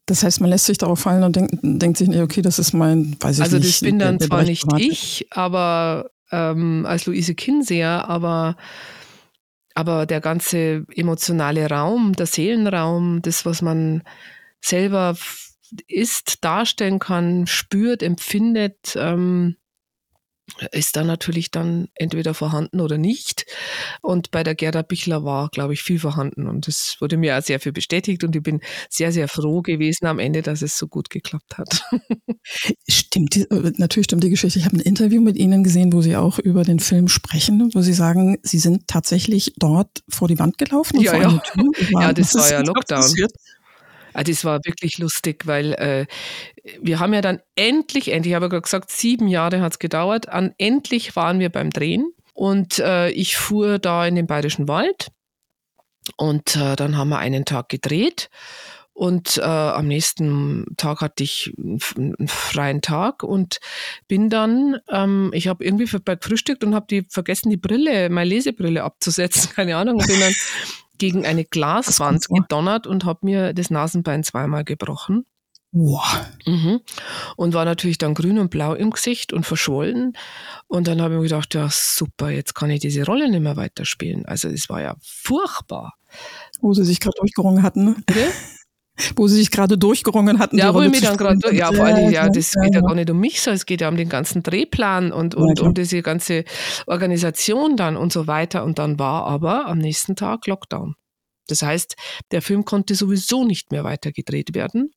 [0.06, 3.16] Das heißt, man lässt sich darauf fallen und denkt, denkt sich, okay, das ist mein,
[3.20, 3.66] weiß ich also nicht.
[3.66, 8.58] Also das bin dann der, der zwar nicht ich, aber ähm, als Luise Kinseher, aber
[9.74, 14.04] aber der ganze emotionale Raum, der Seelenraum, das, was man
[14.60, 15.16] selber
[15.88, 19.56] ist, darstellen kann, spürt, empfindet, ähm,
[20.72, 23.46] ist dann natürlich dann entweder vorhanden oder nicht.
[24.02, 26.48] Und bei der Gerda Bichler war, glaube ich, viel vorhanden.
[26.48, 28.24] Und das wurde mir auch sehr viel bestätigt.
[28.24, 31.84] Und ich bin sehr, sehr froh gewesen am Ende, dass es so gut geklappt hat.
[32.88, 34.60] Stimmt, natürlich stimmt die Geschichte.
[34.60, 37.82] Ich habe ein Interview mit Ihnen gesehen, wo Sie auch über den Film sprechen, wo
[37.82, 41.00] Sie sagen, Sie sind tatsächlich dort vor die Wand gelaufen.
[41.02, 41.42] ja, ja.
[41.92, 43.02] ja, das war ja Lockdown.
[43.02, 43.32] Passiert?
[44.14, 46.06] Ah, das war wirklich lustig, weil äh,
[46.82, 50.30] wir haben ja dann endlich, endlich, ich habe ja gesagt, sieben Jahre hat es gedauert,
[50.30, 55.08] an endlich waren wir beim Drehen und äh, ich fuhr da in den Bayerischen Wald
[56.18, 58.30] und äh, dann haben wir einen Tag gedreht
[58.94, 63.60] und äh, am nächsten Tag hatte ich einen freien Tag und
[64.08, 68.84] bin dann, ähm, ich habe irgendwie gefrühstückt und habe die vergessen, die Brille, meine Lesebrille
[68.84, 70.36] abzusetzen, keine Ahnung, und bin dann
[71.02, 75.26] gegen eine Glaswand gedonnert und habe mir das Nasenbein zweimal gebrochen.
[75.72, 76.28] Wow.
[76.46, 76.82] Mhm.
[77.38, 80.14] Und war natürlich dann grün und blau im Gesicht und verschwollen.
[80.68, 83.58] Und dann habe ich mir gedacht, ja super, jetzt kann ich diese Rolle nicht mehr
[83.58, 84.28] weiterspielen.
[84.28, 85.96] Also es war ja furchtbar.
[86.60, 87.86] Wo sie sich gerade durchgerungen hatten.
[87.86, 87.96] Ne?
[89.16, 90.58] Wo sie sich gerade durchgerungen hatten.
[90.58, 92.96] Ja, wo ich mich dann gerade, ja, vor allem, ja, das geht ja, ja gar
[92.96, 95.74] nicht um mich, sondern es geht ja um den ganzen Drehplan und, und ja, um
[95.74, 96.44] diese ganze
[96.88, 98.64] Organisation dann und so weiter.
[98.64, 100.96] Und dann war aber am nächsten Tag Lockdown.
[101.48, 101.96] Das heißt,
[102.32, 104.92] der Film konnte sowieso nicht mehr weiter gedreht werden.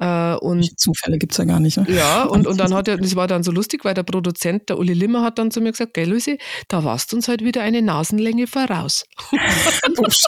[0.00, 1.76] Äh, und Zufälle gibt es ja gar nicht.
[1.76, 1.86] Ne?
[1.88, 4.78] Ja, und, und dann hat er, das war dann so lustig, weil der Produzent, der
[4.78, 7.60] Uli Limmer, hat dann zu mir gesagt, gell, Lucy, da warst du uns halt wieder
[7.62, 9.04] eine Nasenlänge voraus.
[9.30, 10.26] das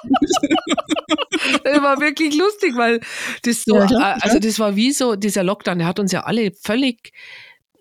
[1.83, 3.01] war wirklich lustig, weil
[3.45, 6.53] das so, ja, also das war wie so, dieser Lockdown, der hat uns ja alle
[6.63, 7.13] völlig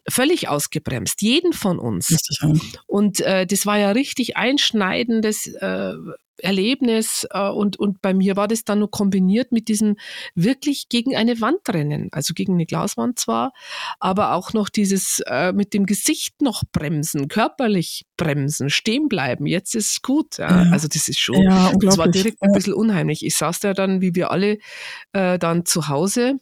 [0.09, 2.09] völlig ausgebremst, jeden von uns.
[2.09, 2.53] Richtig, ja.
[2.87, 5.93] Und äh, das war ja richtig einschneidendes äh,
[6.41, 9.97] Erlebnis äh, und, und bei mir war das dann nur kombiniert mit diesem
[10.35, 13.53] wirklich gegen eine Wand rennen, also gegen eine Glaswand zwar,
[13.99, 19.75] aber auch noch dieses äh, mit dem Gesicht noch bremsen, körperlich bremsen, stehen bleiben, jetzt
[19.75, 20.37] ist es gut.
[20.37, 20.63] Ja.
[20.65, 20.71] Ja.
[20.71, 23.25] Also das ist schon, ja, das war direkt ein bisschen unheimlich.
[23.25, 24.57] Ich saß da dann, wie wir alle,
[25.13, 26.39] äh, dann zu Hause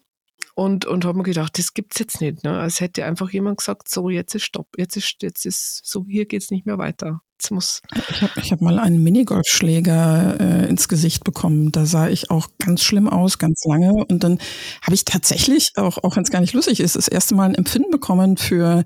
[0.60, 2.44] und, und habe mir gedacht, das gibt es jetzt nicht.
[2.44, 2.52] Ne?
[2.52, 6.26] Als hätte einfach jemand gesagt, so, jetzt ist Stopp, jetzt ist, jetzt ist so, hier
[6.26, 7.22] geht es nicht mehr weiter.
[7.38, 7.82] Jetzt muss.
[8.10, 11.72] Ich habe ich hab mal einen Minigolfschläger äh, ins Gesicht bekommen.
[11.72, 13.94] Da sah ich auch ganz schlimm aus, ganz lange.
[13.94, 14.38] Und dann
[14.82, 17.56] habe ich tatsächlich, auch, auch wenn es gar nicht lustig ist, das erste Mal ein
[17.56, 18.84] Empfinden bekommen für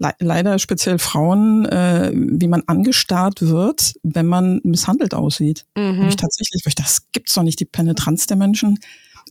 [0.00, 5.66] le leider speziell Frauen, äh, wie man angestarrt wird, wenn man misshandelt aussieht.
[5.76, 6.08] Mhm.
[6.08, 8.80] Ich tatsächlich, weil ich das gibt's doch nicht, die Penetranz der Menschen.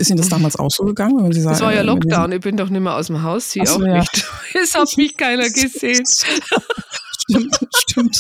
[0.02, 1.24] Ist Ihnen das damals auch so gegangen?
[1.24, 3.52] Wenn Sie sagen, das war ja Lockdown, ich bin doch nicht mehr aus dem Haus,
[3.52, 4.00] Sie auch ja.
[4.00, 4.26] nicht.
[4.64, 6.04] Es hat mich keiner gesehen.
[6.06, 8.20] stimmt, stimmt.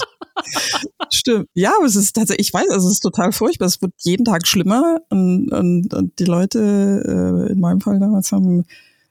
[1.11, 1.47] stimmt.
[1.55, 3.65] Ja, aber es ist tatsächlich, ich weiß, also es ist total furchtbar.
[3.65, 8.31] Es wird jeden Tag schlimmer und, und, und die Leute äh, in meinem Fall damals
[8.31, 8.63] haben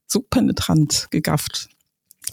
[0.07, 1.69] so penetrant gegafft.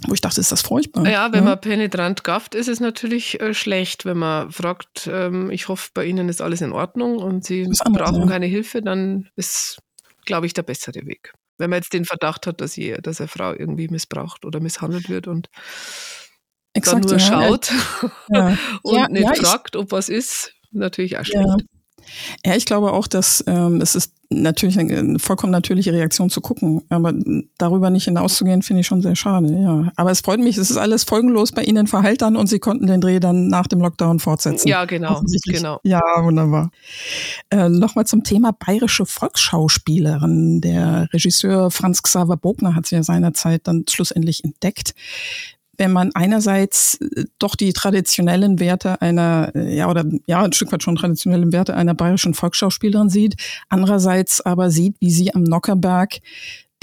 [0.05, 1.09] Wo ich dachte, ist das furchtbar.
[1.09, 1.49] Ja, wenn ja?
[1.49, 4.05] man penetrant gafft, ist es natürlich äh, schlecht.
[4.05, 8.21] Wenn man fragt, ähm, ich hoffe, bei Ihnen ist alles in Ordnung und Sie brauchen
[8.21, 8.27] ja.
[8.27, 9.79] keine Hilfe, dann ist
[10.27, 11.33] glaube ich, der bessere Weg.
[11.57, 15.09] Wenn man jetzt den Verdacht hat, dass, je, dass eine Frau irgendwie missbraucht oder misshandelt
[15.09, 15.49] wird und
[16.73, 17.71] Exakt, dann nur ja, schaut
[18.29, 18.57] ja.
[18.83, 21.65] und ja, nicht fragt, ob was ist, natürlich auch schlecht.
[22.45, 26.81] Ja, ich glaube auch, dass ähm, es ist natürlich eine vollkommen natürliche Reaktion zu gucken,
[26.89, 27.13] aber
[27.57, 29.47] darüber nicht hinauszugehen, finde ich schon sehr schade.
[29.53, 32.59] Ja, aber es freut mich, es ist alles folgenlos bei Ihnen verheilt dann und Sie
[32.59, 34.67] konnten den Dreh dann nach dem Lockdown fortsetzen.
[34.67, 35.79] Ja, genau, genau.
[35.83, 36.71] Ja, wunderbar.
[37.49, 40.61] Äh, Nochmal zum Thema bayerische Volksschauspielerin.
[40.61, 44.93] Der Regisseur Franz Xaver Bogner hat sie ja seinerzeit dann schlussendlich entdeckt
[45.77, 50.71] wenn man einerseits äh, doch die traditionellen Werte einer, äh, ja, oder ja, ein Stück
[50.71, 53.35] weit schon traditionellen Werte einer bayerischen Volksschauspielerin sieht,
[53.69, 56.19] andererseits aber sieht, wie sie am Nockerberg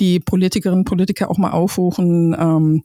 [0.00, 2.82] die Politikerinnen und Politiker auch mal aufrufen, ähm,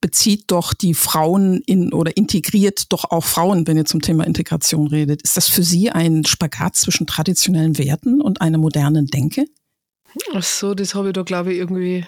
[0.00, 4.86] bezieht doch die Frauen in oder integriert doch auch Frauen, wenn ihr zum Thema Integration
[4.86, 5.22] redet.
[5.22, 9.46] Ist das für Sie ein Spagat zwischen traditionellen Werten und einer modernen Denke?
[10.34, 12.04] Ach so, das habe ich da, glaube ich, irgendwie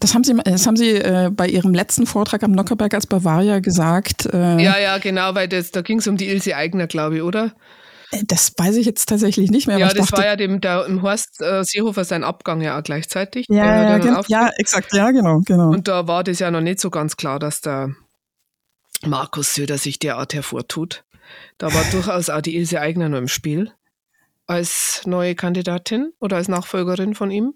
[0.00, 3.60] das haben Sie, das haben Sie äh, bei Ihrem letzten Vortrag am Nockerberg als Bavaria
[3.60, 4.26] gesagt.
[4.26, 7.22] Äh, ja, ja, genau, weil das, da ging es um die Ilse Eigner, glaube ich,
[7.22, 7.54] oder?
[8.10, 9.78] Äh, das weiß ich jetzt tatsächlich nicht mehr.
[9.78, 12.82] Ja, das dachte, war ja dem, der, dem Horst äh, Seehofer sein Abgang ja auch
[12.82, 13.46] gleichzeitig.
[13.48, 15.70] Ja, ja, genau, ja, exakt, ja, genau, genau.
[15.70, 17.94] Und da war das ja noch nicht so ganz klar, dass der
[19.04, 21.04] Markus Söder sich derart hervortut.
[21.58, 23.72] Da war durchaus auch die Ilse Eigner noch im Spiel
[24.46, 27.54] als neue Kandidatin oder als Nachfolgerin von ihm.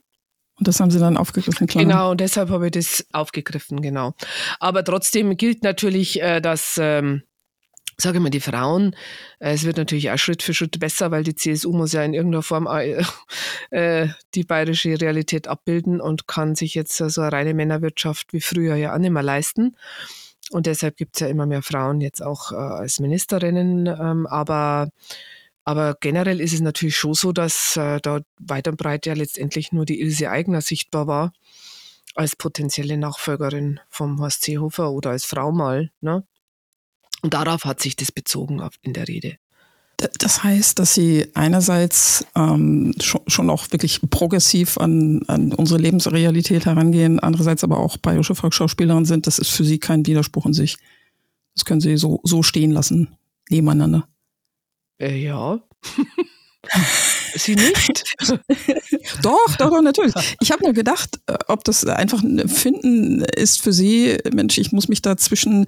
[0.60, 1.84] Und das haben Sie dann aufgegriffen, klar.
[1.84, 4.14] Genau, und deshalb habe ich das aufgegriffen, genau.
[4.60, 7.22] Aber trotzdem gilt natürlich, äh, dass ähm,
[8.00, 8.94] sage mal, die Frauen,
[9.38, 12.14] äh, es wird natürlich auch Schritt für Schritt besser, weil die CSU muss ja in
[12.14, 13.02] irgendeiner Form äh,
[13.70, 18.76] äh, die bayerische Realität abbilden und kann sich jetzt so eine reine Männerwirtschaft wie früher
[18.76, 19.76] ja auch nicht mehr leisten.
[20.50, 23.86] Und deshalb gibt es ja immer mehr Frauen jetzt auch äh, als Ministerinnen.
[23.86, 24.90] Ähm, aber,
[25.64, 29.72] aber generell ist es natürlich schon so, dass äh, da weit und breit ja letztendlich
[29.72, 31.32] nur die Ilse Eigner sichtbar war
[32.14, 35.90] als potenzielle Nachfolgerin vom Horst Seehofer oder als Frau mal.
[36.00, 36.24] Ne?
[37.22, 39.36] Und darauf hat sich das bezogen in der Rede.
[40.18, 46.64] Das heißt, dass Sie einerseits ähm, schon, schon auch wirklich progressiv an, an unsere Lebensrealität
[46.64, 49.26] herangehen, andererseits aber auch bayerische Volksschauspielerin sind.
[49.26, 50.78] Das ist für Sie kein Widerspruch in sich.
[51.54, 53.14] Das können Sie so, so stehen lassen,
[53.50, 54.08] nebeneinander.
[55.00, 55.60] Äh, ja.
[57.34, 58.04] Sie nicht?
[59.22, 60.14] doch, doch, doch, natürlich.
[60.40, 64.70] Ich habe nur gedacht, äh, ob das einfach ein Finden ist für Sie, Mensch, ich
[64.70, 65.66] muss mich da zwischen,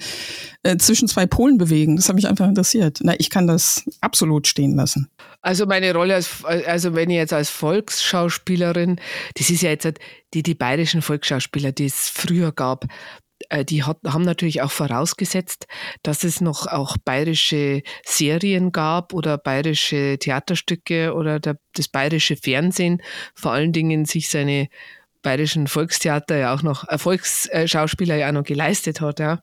[0.63, 1.97] äh, zwischen zwei Polen bewegen.
[1.97, 2.99] Das hat mich einfach interessiert.
[3.03, 5.09] Na, ich kann das absolut stehen lassen.
[5.41, 9.01] Also meine Rolle als, also wenn ich jetzt als Volksschauspielerin,
[9.37, 9.89] das ist ja jetzt
[10.35, 12.87] die, die bayerischen Volksschauspieler, die es früher gab,
[13.61, 15.67] die hat, haben natürlich auch vorausgesetzt,
[16.03, 23.03] dass es noch auch bayerische Serien gab oder bayerische Theaterstücke oder der, das bayerische Fernsehen
[23.35, 24.69] vor allen Dingen sich seine
[25.23, 29.21] bayerischen Volkstheater ja auch noch, äh, Volksschauspieler ja auch noch geleistet hat.
[29.21, 29.41] Ja.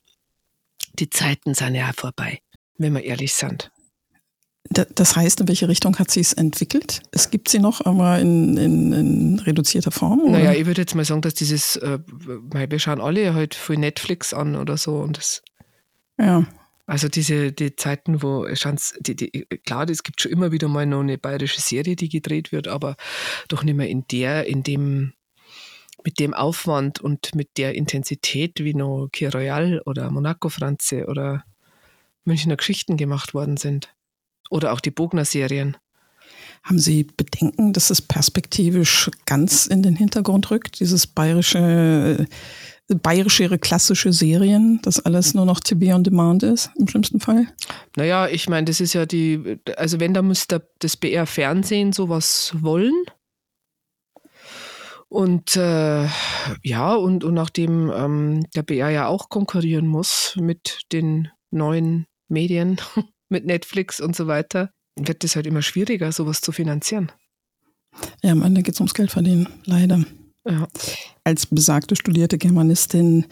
[0.93, 2.39] Die Zeiten sind ja vorbei,
[2.77, 3.71] wenn wir ehrlich sind.
[4.71, 7.01] Das heißt, in welche Richtung hat sie es entwickelt?
[7.11, 10.21] Es gibt sie noch, aber in, in, in reduzierter Form?
[10.21, 10.31] Oder?
[10.33, 14.31] Naja, ich würde jetzt mal sagen, dass dieses, äh, wir schauen alle halt für Netflix
[14.31, 15.41] an oder so und das.
[16.19, 16.45] Ja.
[16.85, 21.01] Also diese die Zeiten, wo die, die, klar, es gibt schon immer wieder mal noch
[21.01, 22.95] eine bayerische Serie, die gedreht wird, aber
[23.47, 25.13] doch nicht mehr in der, in dem,
[26.03, 31.43] mit dem Aufwand und mit der Intensität, wie noch Kir Royal oder Monaco Franze oder
[32.23, 33.93] Münchner Geschichten gemacht worden sind.
[34.49, 35.77] Oder auch die Bogner-Serien.
[36.63, 42.27] Haben Sie Bedenken, dass es perspektivisch ganz in den Hintergrund rückt, dieses bayerische,
[42.87, 47.47] bayerische klassische Serien, dass alles nur noch TV on Demand ist, im schlimmsten Fall?
[47.95, 53.05] Naja, ich meine, das ist ja die, also wenn, da müsste das BR-Fernsehen sowas wollen.
[55.07, 56.07] Und äh,
[56.61, 62.79] ja, und, und nachdem ähm, der BR ja auch konkurrieren muss mit den neuen Medien,
[63.29, 67.11] mit Netflix und so weiter, wird es halt immer schwieriger, sowas zu finanzieren.
[68.23, 70.03] Ja, am Ende geht es ums Geld verdienen, leider.
[70.45, 70.67] Ja.
[71.23, 73.25] Als besagte studierte Germanistin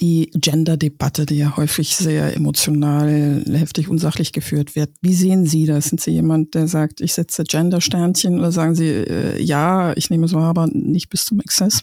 [0.00, 4.90] die Gender-Debatte, die ja häufig sehr emotional, heftig, unsachlich geführt wird.
[5.02, 5.86] Wie sehen Sie das?
[5.86, 10.24] Sind Sie jemand, der sagt, ich setze Gender-Sternchen oder sagen Sie, äh, ja, ich nehme
[10.24, 11.82] es wahr, aber nicht bis zum Exzess?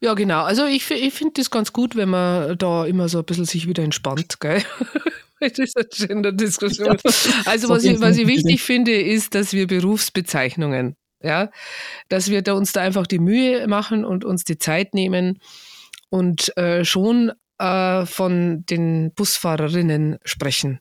[0.00, 0.44] Ja, genau.
[0.44, 3.68] Also ich, ich finde das ganz gut, wenn man da immer so ein bisschen sich
[3.68, 4.62] wieder entspannt, gell?
[5.40, 6.98] Dieser Gender-Diskussion.
[7.44, 11.50] Also was ich, was ich wichtig finde, ist, dass wir Berufsbezeichnungen, ja,
[12.08, 15.38] dass wir da uns da einfach die Mühe machen und uns die Zeit nehmen
[16.10, 20.80] und äh, schon äh, von den Busfahrerinnen sprechen.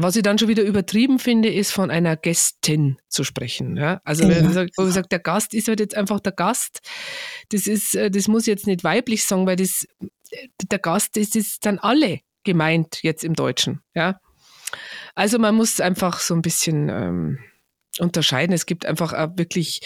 [0.00, 3.76] Was ich dann schon wieder übertrieben finde, ist von einer Gästin zu sprechen.
[3.76, 4.00] Ja?
[4.04, 4.36] Also ja.
[4.36, 6.80] wenn man sagt, der Gast ist halt jetzt einfach der Gast.
[7.48, 9.86] Das ist, äh, das muss jetzt nicht weiblich sagen, weil das,
[10.70, 13.82] der Gast ist, ist dann alle gemeint jetzt im Deutschen.
[13.94, 14.18] Ja?
[15.14, 17.38] Also man muss einfach so ein bisschen ähm,
[17.98, 18.54] unterscheiden.
[18.54, 19.80] Es gibt einfach wirklich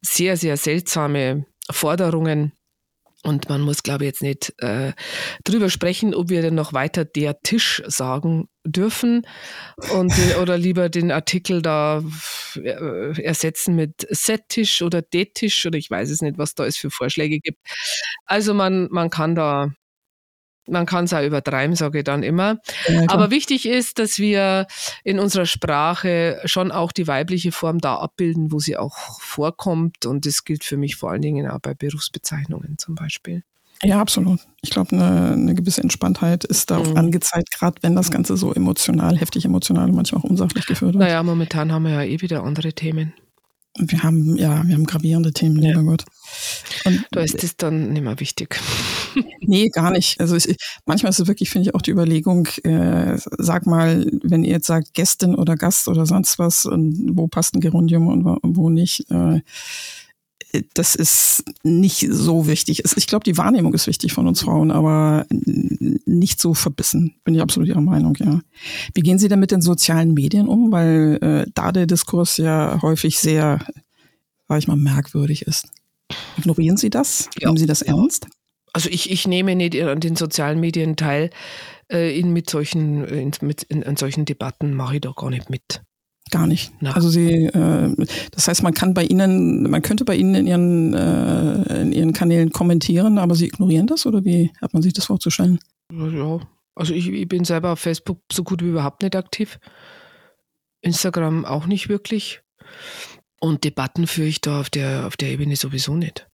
[0.00, 2.52] sehr, sehr seltsame Forderungen.
[3.22, 4.92] Und man muss, glaube ich, jetzt nicht äh,
[5.42, 9.26] drüber sprechen, ob wir denn noch weiter der Tisch sagen dürfen
[9.92, 12.04] und den, oder lieber den Artikel da
[12.54, 16.90] äh, ersetzen mit Set-Tisch oder D-Tisch oder ich weiß es nicht, was da es für
[16.90, 17.58] Vorschläge gibt.
[18.26, 19.72] Also man, man kann da
[20.68, 22.58] man kann es auch übertreiben, sage ich dann immer.
[22.88, 24.66] Ja, Aber wichtig ist, dass wir
[25.04, 30.06] in unserer Sprache schon auch die weibliche Form da abbilden, wo sie auch vorkommt.
[30.06, 33.42] Und das gilt für mich vor allen Dingen auch bei Berufsbezeichnungen zum Beispiel.
[33.82, 34.40] Ja, absolut.
[34.62, 36.96] Ich glaube, eine, eine, gewisse Entspanntheit ist da auch mhm.
[36.96, 41.02] angezeigt, gerade wenn das Ganze so emotional, heftig emotional und manchmal auch unsachlich geführt wird.
[41.02, 43.12] Naja, momentan haben wir ja eh wieder andere Themen.
[43.78, 46.04] Wir haben, ja, wir haben gravierende Themen, lieber Gott.
[46.84, 48.60] Und da ist das dann nicht mehr wichtig.
[49.48, 50.20] Nee, gar nicht.
[50.20, 54.42] Also ich, manchmal ist es wirklich, finde ich, auch die Überlegung, äh, sag mal, wenn
[54.42, 58.40] ihr jetzt sagt Gästin oder Gast oder sonst was, und wo passt ein Gerundium und
[58.42, 59.40] wo nicht, äh,
[60.74, 62.82] das ist nicht so wichtig.
[62.96, 67.16] Ich glaube, die Wahrnehmung ist wichtig von uns Frauen, aber nicht so verbissen.
[67.24, 68.40] Bin ich absolut Ihrer Meinung, ja.
[68.94, 70.72] Wie gehen Sie denn mit den sozialen Medien um?
[70.72, 73.64] Weil äh, da der Diskurs ja häufig sehr,
[74.48, 75.68] sag ich mal, merkwürdig ist.
[76.38, 77.28] Ignorieren Sie das?
[77.38, 77.48] Ja.
[77.48, 78.28] Nehmen Sie das ernst?
[78.72, 81.30] Also ich, ich nehme nicht an den sozialen Medien teil,
[81.90, 85.50] äh, in, mit solchen, in, mit, in, in solchen Debatten mache ich da gar nicht
[85.50, 85.82] mit.
[86.30, 86.72] Gar nicht.
[86.80, 86.92] Na.
[86.92, 90.94] Also sie, äh, das heißt, man kann bei Ihnen, man könnte bei Ihnen in Ihren,
[90.94, 95.04] äh, in Ihren Kanälen kommentieren, aber Sie ignorieren das oder wie hat man sich das
[95.04, 95.60] vorzustellen?
[95.92, 96.40] Ja,
[96.74, 99.60] also ich, ich bin selber auf Facebook so gut wie überhaupt nicht aktiv.
[100.80, 102.42] Instagram auch nicht wirklich.
[103.40, 106.26] Und Debatten führe ich da auf der, auf der Ebene sowieso nicht.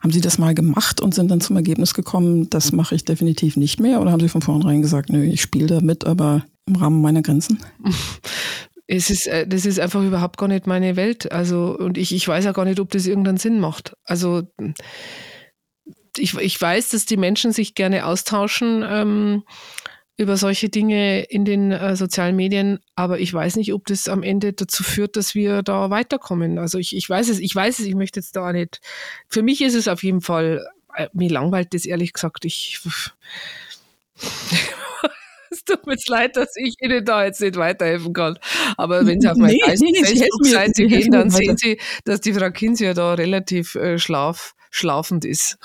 [0.00, 3.56] Haben Sie das mal gemacht und sind dann zum Ergebnis gekommen, das mache ich definitiv
[3.56, 4.00] nicht mehr?
[4.00, 7.22] Oder haben Sie von vornherein gesagt, nö, ich spiele da mit, aber im Rahmen meiner
[7.22, 7.58] Grenzen?
[8.94, 11.32] Es ist, äh, das ist einfach überhaupt gar nicht meine Welt.
[11.32, 13.94] Also, und ich, ich weiß ja gar nicht, ob das irgendeinen Sinn macht.
[14.04, 14.42] Also,
[16.18, 19.44] ich, ich weiß, dass die Menschen sich gerne austauschen ähm,
[20.18, 24.22] über solche Dinge in den äh, sozialen Medien, aber ich weiß nicht, ob das am
[24.22, 26.58] Ende dazu führt, dass wir da weiterkommen.
[26.58, 28.82] Also ich, ich weiß es, ich weiß es, ich möchte jetzt da nicht.
[29.26, 32.44] Für mich ist es auf jeden Fall, äh, mir langweilt das ehrlich gesagt.
[32.44, 32.80] Ich
[35.52, 38.38] es tut mir leid, dass ich Ihnen da jetzt nicht weiterhelfen kann.
[38.76, 42.50] Aber wenn Sie auf meine Nee, nee, Facebook-Seite gehen, dann sehen Sie, dass die Frau
[42.50, 45.58] Kinsia da relativ äh, schlaf, schlafend ist.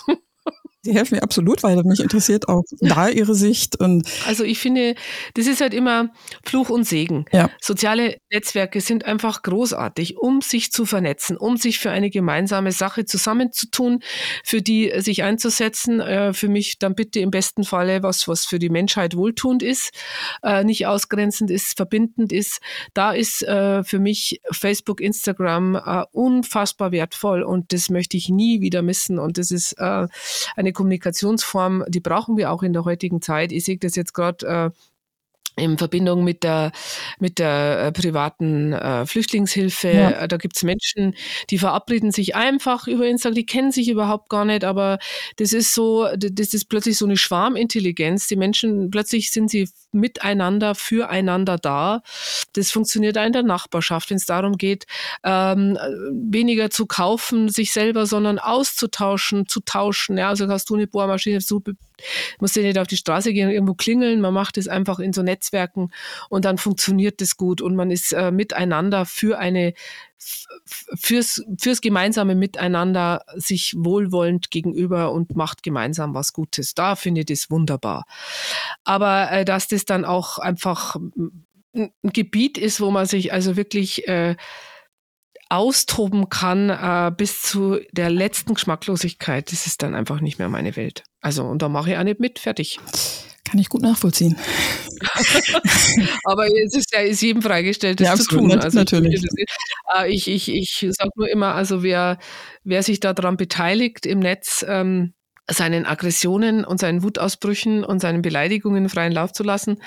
[0.83, 1.83] Sie helfen mir absolut weiter.
[1.83, 4.95] Mich interessiert auch da Ihre Sicht und Also ich finde,
[5.33, 6.13] das ist halt immer
[6.45, 7.25] Fluch und Segen.
[7.31, 7.49] Ja.
[7.59, 13.05] Soziale Netzwerke sind einfach großartig, um sich zu vernetzen, um sich für eine gemeinsame Sache
[13.05, 14.01] zusammenzutun,
[14.43, 15.99] für die äh, sich einzusetzen.
[15.99, 19.91] Äh, für mich dann bitte im besten Falle was, was für die Menschheit wohltuend ist,
[20.43, 22.59] äh, nicht ausgrenzend ist, verbindend ist.
[22.93, 28.81] Da ist äh, für mich Facebook, Instagram unfassbar wertvoll und das möchte ich nie wieder
[28.81, 29.19] missen.
[29.19, 33.51] Und das ist eine Kommunikationsform, die brauchen wir auch in der heutigen Zeit.
[33.51, 34.69] Ich sehe das jetzt gerade äh,
[35.57, 36.71] in Verbindung mit der,
[37.19, 39.91] mit der äh, privaten äh, Flüchtlingshilfe.
[39.91, 40.09] Ja.
[40.11, 41.15] Äh, Da gibt's Menschen,
[41.49, 44.99] die verabreden sich einfach über Instagram, die kennen sich überhaupt gar nicht, aber
[45.37, 48.27] das ist so, das ist plötzlich so eine Schwarmintelligenz.
[48.27, 52.01] Die Menschen, plötzlich sind sie miteinander, füreinander da.
[52.53, 54.85] Das funktioniert auch in der Nachbarschaft, wenn es darum geht,
[55.23, 60.17] ähm, äh, weniger zu kaufen, sich selber, sondern auszutauschen, zu tauschen.
[60.17, 61.61] Ja, also hast du eine Bohrmaschine, du
[62.39, 64.21] musst ja nicht auf die Straße gehen und irgendwo klingeln.
[64.21, 65.91] Man macht es einfach in so Netzwerken
[66.29, 69.73] und dann funktioniert das gut und man ist äh, miteinander für eine
[70.65, 76.73] fürs, fürs gemeinsame Miteinander sich wohlwollend gegenüber und macht gemeinsam was Gutes.
[76.73, 78.05] Da finde ich das wunderbar.
[78.83, 81.45] Aber äh, dass das dann auch einfach ein
[81.77, 84.35] ein Gebiet ist, wo man sich also wirklich äh,
[85.49, 90.75] austoben kann äh, bis zu der letzten Geschmacklosigkeit, das ist dann einfach nicht mehr meine
[90.75, 91.03] Welt.
[91.27, 92.79] Also, und da mache ich auch nicht mit, fertig.
[93.43, 94.37] kann ich gut nachvollziehen.
[96.23, 98.57] Aber es ist ja ist jedem freigestellt, das Ja, zu tun.
[98.57, 99.25] Also natürlich.
[99.35, 99.45] Ich,
[99.93, 102.17] äh, ich, ich, ich sage nur immer, also wer,
[102.63, 105.15] wer sich daran beteiligt im Netz, ähm,
[105.51, 109.81] seinen Aggressionen und seinen Wutausbrüchen und seinen Beleidigungen freien Lauf zu lassen,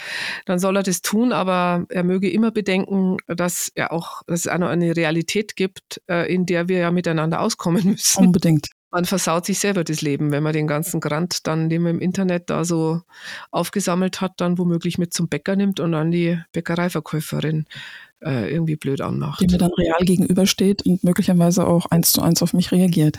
[0.45, 4.47] dann soll er das tun, aber er möge immer bedenken, dass er auch, dass es
[4.47, 8.27] auch noch eine Realität gibt, äh, in der wir ja miteinander auskommen müssen.
[8.27, 8.69] Unbedingt.
[8.91, 12.01] Man versaut sich selber das Leben, wenn man den ganzen Grant dann, den man im
[12.01, 13.03] Internet da so
[13.51, 17.67] aufgesammelt hat, dann womöglich mit zum Bäcker nimmt und an die Bäckereiverkäuferin
[18.21, 19.41] äh, irgendwie blöd anmacht.
[19.41, 23.19] Die mir dann real gegenübersteht und möglicherweise auch eins zu eins auf mich reagiert.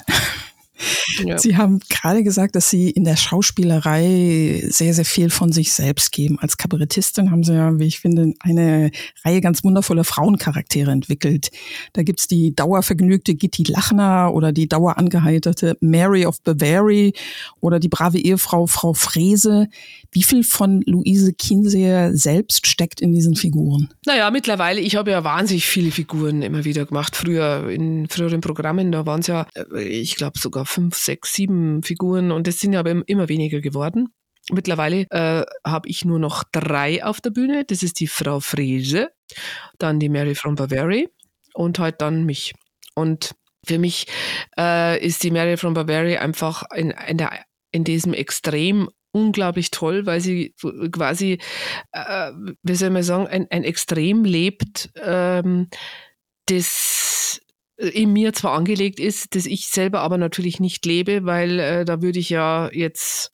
[1.25, 1.37] Ja.
[1.37, 6.11] Sie haben gerade gesagt, dass Sie in der Schauspielerei sehr, sehr viel von sich selbst
[6.11, 6.39] geben.
[6.39, 8.91] Als Kabarettistin haben Sie ja, wie ich finde, eine
[9.23, 11.51] Reihe ganz wundervoller Frauencharaktere entwickelt.
[11.93, 17.11] Da gibt's die dauervergnügte Gitti Lachner oder die dauerangeheiterte Mary of Bavaria
[17.59, 19.67] oder die brave Ehefrau Frau Frese.
[20.13, 23.93] Wie viel von Luise Kienseer selbst steckt in diesen Figuren?
[24.05, 27.15] Naja, mittlerweile, ich habe ja wahnsinnig viele Figuren immer wieder gemacht.
[27.15, 31.81] Früher, in früheren Programmen, da waren es ja, äh, ich glaube, sogar fünf, sechs, sieben
[31.83, 34.09] Figuren und es sind ja aber im- immer weniger geworden.
[34.51, 37.63] Mittlerweile äh, habe ich nur noch drei auf der Bühne.
[37.63, 39.11] Das ist die Frau Frese,
[39.77, 41.05] dann die Mary from Bavaria
[41.53, 42.53] und halt dann mich.
[42.95, 43.33] Und
[43.65, 44.07] für mich
[44.57, 47.31] äh, ist die Mary from Bavaria einfach in, in, der,
[47.71, 50.55] in diesem Extrem unglaublich toll, weil sie
[50.91, 51.39] quasi,
[51.91, 52.31] äh,
[52.63, 55.67] wie soll man sagen, ein, ein Extrem lebt, ähm,
[56.47, 57.41] das
[57.77, 62.01] in mir zwar angelegt ist, das ich selber aber natürlich nicht lebe, weil äh, da
[62.01, 63.31] würde ich ja jetzt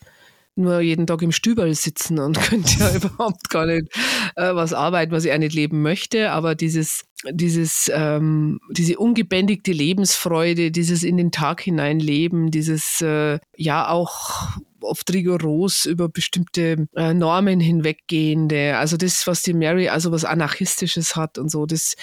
[0.57, 3.87] nur jeden Tag im Stüberl sitzen und könnte ja überhaupt gar nicht
[4.35, 6.31] äh, was arbeiten, was ich auch nicht leben möchte.
[6.31, 13.89] Aber dieses, dieses, ähm, diese ungebändigte Lebensfreude, dieses in den Tag hineinleben, dieses äh, ja
[13.89, 14.57] auch
[14.88, 18.78] oft rigoros über bestimmte äh, Normen hinweggehende.
[18.78, 21.95] Also das, was die Mary also was Anarchistisches hat und so, das,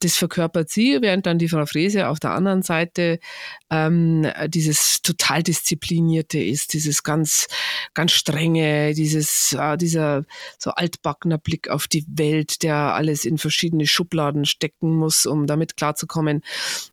[0.00, 3.18] das verkörpert sie, während dann die Frau Frese auf der anderen Seite
[3.70, 7.48] ähm, dieses total disziplinierte ist, dieses ganz,
[7.94, 10.24] ganz strenge, dieses, äh, dieser
[10.58, 15.76] so altbackener Blick auf die Welt, der alles in verschiedene Schubladen stecken muss, um damit
[15.76, 16.42] klarzukommen.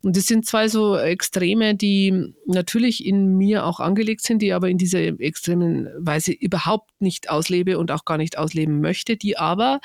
[0.02, 4.68] Und das sind zwei so Extreme, die natürlich in mir auch angelegt sind, die aber
[4.68, 5.00] in dieser
[5.34, 9.80] extremen Weise überhaupt nicht auslebe und auch gar nicht ausleben möchte, die aber,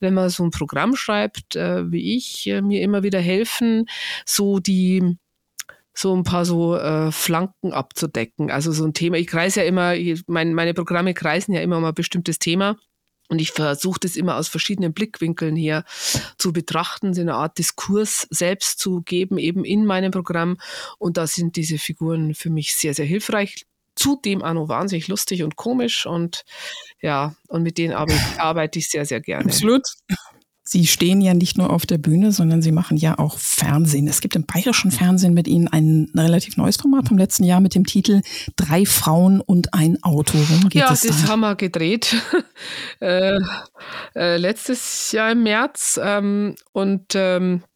[0.00, 3.86] wenn man so ein Programm schreibt, äh, wie ich, äh, mir immer wieder helfen,
[4.24, 5.18] so die
[5.96, 8.50] so ein paar so äh, Flanken abzudecken.
[8.50, 9.16] Also so ein Thema.
[9.16, 9.94] Ich kreise ja immer,
[10.26, 12.76] mein, meine Programme kreisen ja immer um ein bestimmtes Thema.
[13.28, 15.84] Und ich versuche das immer aus verschiedenen Blickwinkeln her
[16.36, 20.58] zu betrachten, so eine Art Diskurs selbst zu geben, eben in meinem Programm.
[20.98, 23.66] Und da sind diese Figuren für mich sehr, sehr hilfreich.
[23.96, 26.44] Zudem auch noch wahnsinnig lustig und komisch und
[27.00, 27.94] ja, und mit denen
[28.38, 29.46] arbeite, ich sehr, sehr gerne.
[29.46, 29.82] Absolut.
[30.66, 34.08] Sie stehen ja nicht nur auf der Bühne, sondern Sie machen ja auch Fernsehen.
[34.08, 37.74] Es gibt im bayerischen Fernsehen mit Ihnen ein relativ neues Format vom letzten Jahr mit
[37.74, 38.22] dem Titel
[38.56, 40.38] Drei Frauen und ein Auto.
[40.72, 41.28] Ja, das da?
[41.28, 42.16] haben wir gedreht
[43.00, 43.38] äh,
[44.16, 46.00] äh, letztes Jahr im März.
[46.02, 47.73] Ähm, und ähm, äh,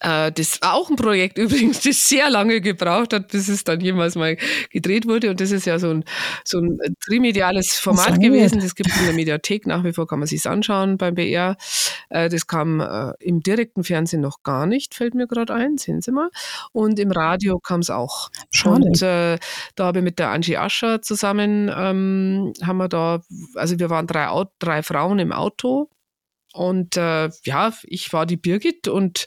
[0.00, 4.16] das war auch ein Projekt übrigens, das sehr lange gebraucht hat, bis es dann jemals
[4.16, 4.36] mal
[4.70, 5.30] gedreht wurde.
[5.30, 6.04] Und das ist ja so ein,
[6.44, 8.60] so ein trimediales Format gewesen.
[8.60, 9.66] Das gibt es in der Mediathek.
[9.66, 11.56] Nach wie vor kann man sich anschauen beim BR.
[12.08, 16.00] Äh, das kam äh, im direkten Fernsehen noch gar nicht, fällt mir gerade ein, sehen
[16.00, 16.30] Sie mal.
[16.72, 18.30] Und im Radio kam es auch.
[18.50, 18.86] Schade.
[18.86, 19.38] Und äh,
[19.74, 23.20] da habe ich mit der Angie Ascher zusammen, ähm, haben wir da,
[23.54, 25.88] also wir waren drei, drei Frauen im Auto
[26.54, 29.26] und äh, ja, ich war die Birgit und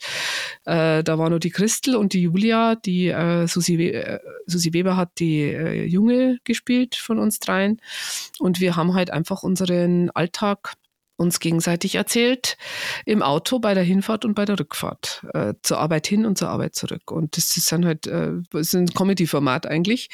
[0.63, 2.75] äh, da war nur die Christel und die Julia.
[2.75, 7.82] Die äh, Susi, We äh, Susi Weber hat die äh, Junge gespielt von uns dreien.
[8.39, 10.75] Und wir haben halt einfach unseren Alltag
[11.17, 12.57] uns gegenseitig erzählt
[13.05, 16.49] im Auto bei der Hinfahrt und bei der Rückfahrt äh, zur Arbeit hin und zur
[16.49, 20.09] Arbeit zurück und das ist dann halt äh, ist ein Comedy-Format eigentlich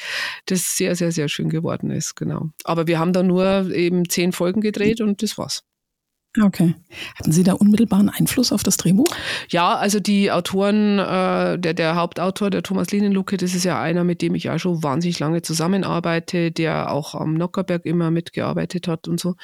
[0.46, 4.32] das sehr sehr sehr schön geworden ist genau aber wir haben da nur eben zehn
[4.32, 5.62] Folgen gedreht und das war's
[6.42, 6.74] Okay.
[7.14, 9.06] Hatten Sie da unmittelbaren Einfluss auf das Drehbuch?
[9.50, 14.02] Ja, also die Autoren, äh, der, der Hauptautor, der Thomas Linenlucke, das ist ja einer,
[14.02, 19.06] mit dem ich auch schon wahnsinnig lange zusammenarbeite, der auch am Nockerberg immer mitgearbeitet hat
[19.06, 19.36] und so,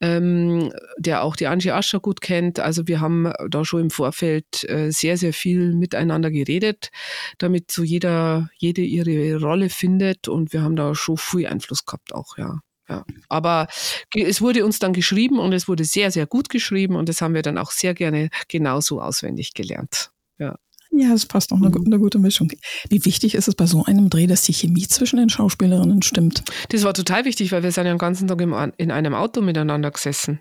[0.00, 2.60] ähm, der auch die Angie Ascher gut kennt.
[2.60, 6.90] Also wir haben da schon im Vorfeld äh, sehr, sehr viel miteinander geredet,
[7.38, 12.14] damit so jeder, jede ihre Rolle findet und wir haben da schon viel Einfluss gehabt
[12.14, 12.60] auch, ja.
[12.90, 13.04] Ja.
[13.28, 13.68] Aber
[14.14, 17.34] es wurde uns dann geschrieben und es wurde sehr, sehr gut geschrieben und das haben
[17.34, 20.10] wir dann auch sehr gerne genauso auswendig gelernt.
[20.38, 20.56] Ja.
[20.92, 21.86] Ja, es passt auch eine, mhm.
[21.86, 22.50] eine, gute Mischung.
[22.88, 26.42] Wie wichtig ist es bei so einem Dreh, dass die Chemie zwischen den Schauspielerinnen stimmt?
[26.70, 29.40] Das war total wichtig, weil wir sind ja den ganzen Tag im, in einem Auto
[29.40, 30.40] miteinander gesessen.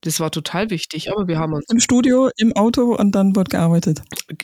[0.00, 1.64] Das war total wichtig, aber wir haben uns.
[1.70, 4.02] Im Studio, im Auto und dann wird gearbeitet.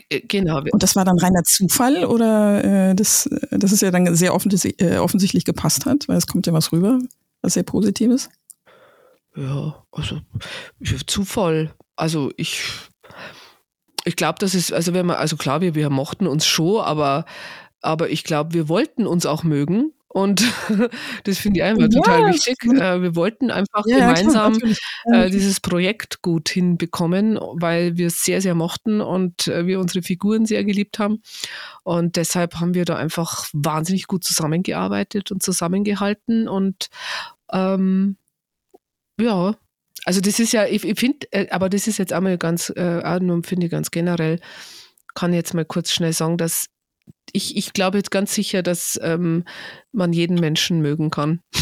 [0.09, 0.63] G genau.
[0.71, 4.81] Und das war dann reiner Zufall oder äh, das, das ist ja dann sehr offensichtlich,
[4.81, 6.99] äh, offensichtlich gepasst hat, weil es kommt ja was rüber
[7.43, 8.31] was sehr Positives?
[9.37, 10.21] Ja, also
[11.07, 11.75] Zufall.
[11.97, 12.63] Also ich,
[14.05, 17.25] ich glaube, das ist, also wenn man, also klar, wir, wir mochten uns schon, aber,
[17.81, 19.93] aber ich glaube, wir wollten uns auch mögen.
[20.13, 20.43] Und
[21.25, 22.57] das finde ich einfach ja, total wichtig.
[22.65, 28.25] Äh, wir wollten einfach ja, gemeinsam klar, äh, dieses Projekt gut hinbekommen, weil wir es
[28.25, 31.23] sehr, sehr mochten und äh, wir unsere Figuren sehr geliebt haben.
[31.85, 36.49] Und deshalb haben wir da einfach wahnsinnig gut zusammengearbeitet und zusammengehalten.
[36.49, 36.89] Und
[37.53, 38.17] ähm,
[39.21, 39.55] ja,
[40.05, 43.21] also das ist ja, ich, ich finde, äh, aber das ist jetzt einmal ganz, äh,
[43.45, 44.41] finde ich ganz generell,
[45.15, 46.67] kann jetzt mal kurz schnell sagen, dass
[47.33, 49.45] ich, ich glaube jetzt ganz sicher, dass ähm,
[49.93, 51.41] man jeden Menschen mögen kann.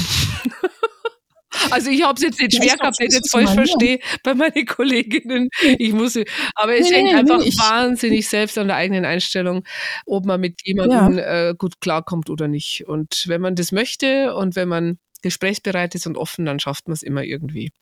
[1.70, 4.66] Also ich habe es jetzt nicht schwer gehabt, wenn ich jetzt falsch verstehe bei meinen
[4.66, 5.48] Kolleginnen.
[5.78, 6.16] Ich muss,
[6.54, 9.64] aber es nee, hängt nee, einfach nee, wahnsinnig selbst an der eigenen Einstellung,
[10.06, 11.50] ob man mit jemandem ja.
[11.50, 12.86] äh, gut klarkommt oder nicht.
[12.86, 16.94] Und wenn man das möchte und wenn man gesprächsbereit ist und offen, dann schafft man
[16.94, 17.72] es immer irgendwie.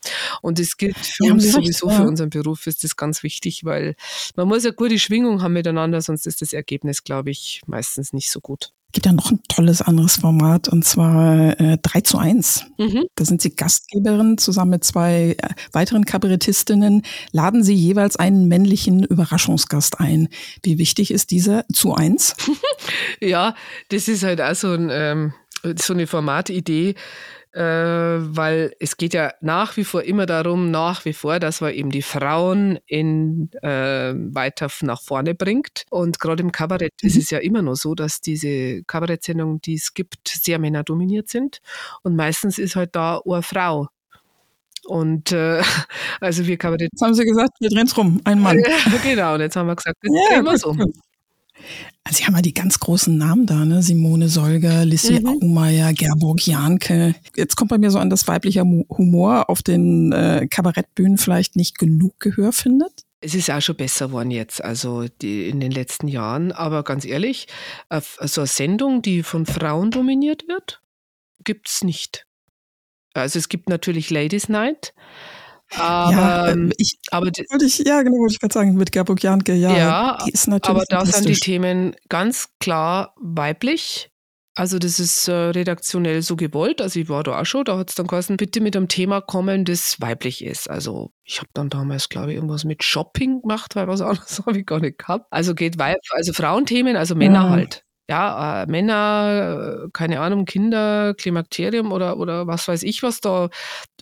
[0.43, 1.97] Und das gilt für ja, uns sowieso, ja.
[1.97, 3.95] für unseren Beruf ist das ganz wichtig, weil
[4.37, 8.31] man muss ja gute Schwingung haben miteinander, sonst ist das Ergebnis, glaube ich, meistens nicht
[8.31, 8.73] so gut.
[8.89, 12.67] Es gibt ja noch ein tolles anderes Format und zwar äh, 3 zu 1.
[12.79, 13.05] Mhm.
[13.15, 19.03] Da sind Sie Gastgeberin zusammen mit zwei äh, weiteren Kabarettistinnen, laden Sie jeweils einen männlichen
[19.03, 20.29] Überraschungsgast ein.
[20.63, 22.37] Wie wichtig ist dieser zu 1?
[23.21, 23.55] ja,
[23.91, 26.95] das ist halt auch so ein ähm so eine Formatidee,
[27.53, 31.73] äh, weil es geht ja nach wie vor immer darum, nach wie vor, dass man
[31.73, 35.85] eben die Frauen in, äh, weiter nach vorne bringt.
[35.91, 37.09] Und gerade im Kabarett mhm.
[37.09, 41.61] ist es ja immer nur so, dass diese Kabarettsendungen, die es gibt, sehr männerdominiert sind.
[42.03, 43.89] Und meistens ist halt da eine Frau
[44.87, 45.63] und äh,
[46.21, 46.91] also wir Kabarett.
[46.93, 48.59] Jetzt haben Sie gesagt, wir drehen es rum, ein Mann.
[48.67, 50.77] Ja, genau, und jetzt haben wir gesagt, das ja, drehen wir so.
[52.05, 53.83] Also Sie haben ja die ganz großen Namen da, ne?
[53.83, 55.41] Simone Solger, Lissi mhm.
[55.43, 57.15] Aumeier, Gerburg Janke.
[57.35, 61.79] Jetzt kommt bei mir so an, dass weiblicher Humor auf den äh, Kabarettbühnen vielleicht nicht
[61.79, 63.03] genug Gehör findet.
[63.21, 66.53] Es ist auch schon besser geworden jetzt, also die, in den letzten Jahren.
[66.53, 67.49] Aber ganz ehrlich,
[68.21, 70.81] so eine Sendung, die von Frauen dominiert wird,
[71.43, 72.27] gibt es nicht.
[73.15, 74.93] Also es gibt natürlich Ladies Night,
[75.75, 79.55] aber, ja, ähm, ich, aber ich, ja, genau, wollte ich gerade sagen, mit Gerburg Janke,
[79.55, 79.77] ja.
[79.77, 84.11] Ja, die ist natürlich aber da sind die Themen ganz klar weiblich.
[84.59, 86.81] Also das ist äh, redaktionell so gewollt.
[86.81, 89.21] Also ich war da auch schon, da hat es dann geheißen, bitte mit einem Thema
[89.21, 90.71] kommen, das weiblich ist.
[90.71, 94.59] Also ich habe dann damals, glaube ich, irgendwas mit Shopping gemacht, weil was anderes habe
[94.59, 95.27] ich gar nicht gehabt.
[95.31, 97.51] Also geht Weib, also Frauenthemen, also Männer ja.
[97.51, 103.21] halt ja, äh, Männer, äh, keine Ahnung, Kinder, Klimakterium oder, oder was weiß ich, was
[103.21, 103.49] da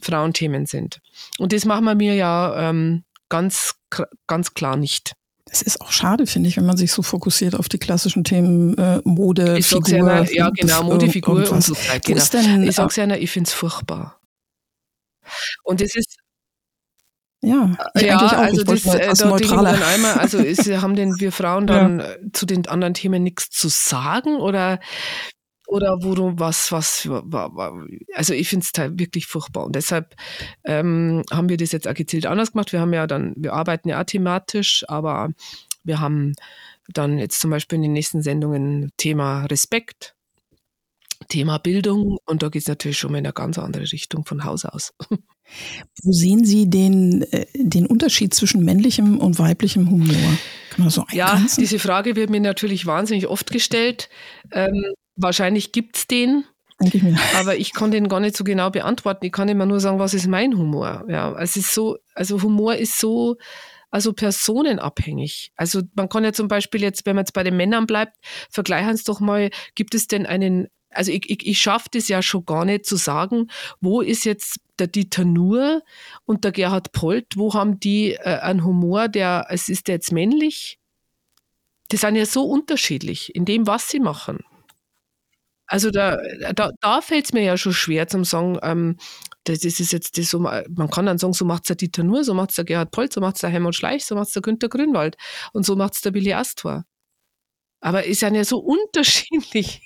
[0.02, 1.00] Frauenthemen sind.
[1.38, 3.76] Und das machen wir mir ja ähm, ganz,
[4.26, 5.14] ganz klar nicht.
[5.46, 8.76] Das ist auch schade, finde ich, wenn man sich so fokussiert auf die klassischen Themen
[8.76, 9.96] äh, Mode, ich Figur.
[9.98, 12.00] Ja, ja, genau, Mode, Figur und so weiter.
[12.00, 12.18] Genau.
[12.68, 14.18] Ich sage es ja, ich finde es furchtbar.
[15.62, 16.16] Und es ist,
[17.44, 22.00] ja, ja also das, äh, da dann einmal, also ist, haben denn wir Frauen dann
[22.00, 22.06] ja.
[22.32, 24.80] zu den anderen Themen nichts zu sagen oder
[25.66, 27.08] oder wo du was, was,
[28.14, 29.64] also ich finde es halt wirklich furchtbar.
[29.64, 30.14] Und deshalb
[30.64, 32.72] ähm, haben wir das jetzt auch gezielt anders gemacht.
[32.72, 35.30] Wir haben ja dann, wir arbeiten ja thematisch, aber
[35.82, 36.34] wir haben
[36.88, 40.13] dann jetzt zum Beispiel in den nächsten Sendungen Thema Respekt,
[41.28, 44.44] Thema Bildung und da geht es natürlich schon mal in eine ganz andere Richtung von
[44.44, 44.92] Haus aus.
[46.02, 50.38] Wo sehen Sie den, äh, den Unterschied zwischen männlichem und weiblichem Humor?
[50.70, 54.08] Kann man das so Ja, diese Frage wird mir natürlich wahnsinnig oft gestellt.
[54.52, 54.84] Ähm,
[55.16, 56.44] wahrscheinlich gibt es den.
[56.80, 57.02] Ich.
[57.36, 59.26] Aber ich kann den gar nicht so genau beantworten.
[59.26, 61.04] Ich kann immer nur sagen, was ist mein Humor?
[61.08, 63.36] Ja, es ist so, also Humor ist so,
[63.90, 65.52] also personenabhängig.
[65.54, 68.16] Also man kann ja zum Beispiel jetzt, wenn man jetzt bei den Männern bleibt,
[68.50, 72.22] vergleichen es doch mal, gibt es denn einen also ich, ich, ich schaffe das ja
[72.22, 73.48] schon gar nicht zu sagen,
[73.80, 75.82] wo ist jetzt der Dieter Nuhr
[76.24, 80.12] und der Gerhard Polt, wo haben die äh, einen Humor, der, es ist der jetzt
[80.12, 80.78] männlich?
[81.92, 84.40] Die sind ja so unterschiedlich in dem, was sie machen.
[85.66, 86.18] Also da,
[86.54, 88.96] da, da fällt es mir ja schon schwer zum sagen, ähm,
[89.44, 92.24] das ist jetzt das so, man kann dann sagen, so macht es der Dieter Nuhr,
[92.24, 94.32] so macht es der Gerhard Polt, so macht es der Helmut Schleich, so macht es
[94.34, 95.16] der Günter Grünwald
[95.52, 96.84] und so macht es der Billy Astor.
[97.80, 99.82] Aber ist ja so unterschiedlich.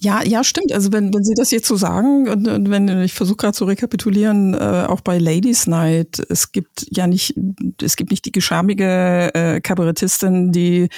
[0.00, 0.72] Ja, ja, stimmt.
[0.72, 3.64] Also wenn, wenn Sie das jetzt so sagen und, und wenn ich versuche gerade zu
[3.64, 7.34] rekapitulieren, äh, auch bei Ladies Night, es gibt ja nicht,
[7.82, 10.88] es gibt nicht die geschamige äh, Kabarettistin, die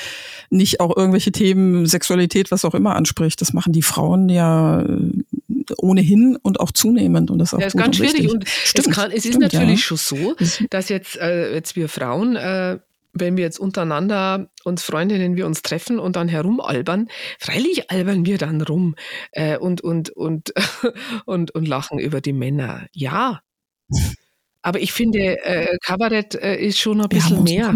[0.50, 3.40] nicht auch irgendwelche Themen, Sexualität, was auch immer anspricht.
[3.40, 5.22] Das machen die Frauen ja äh,
[5.78, 8.14] ohnehin und auch zunehmend und das auch ja, ist ganz schwierig.
[8.14, 8.32] Richtig.
[8.32, 9.96] Und stimmt, es, kann, es stimmt, ist natürlich ja.
[9.96, 10.36] schon so,
[10.68, 12.78] dass jetzt, äh, jetzt wir Frauen äh,
[13.12, 17.08] wenn wir jetzt untereinander uns Freundinnen wir uns treffen und dann herumalbern,
[17.38, 18.94] freilich albern wir dann rum
[19.32, 20.52] äh, und, und, und,
[21.26, 22.86] und, und lachen über die Männer.
[22.92, 23.40] Ja.
[24.62, 27.74] Aber ich finde, äh, Kabarett äh, ist schon ein bisschen mehr.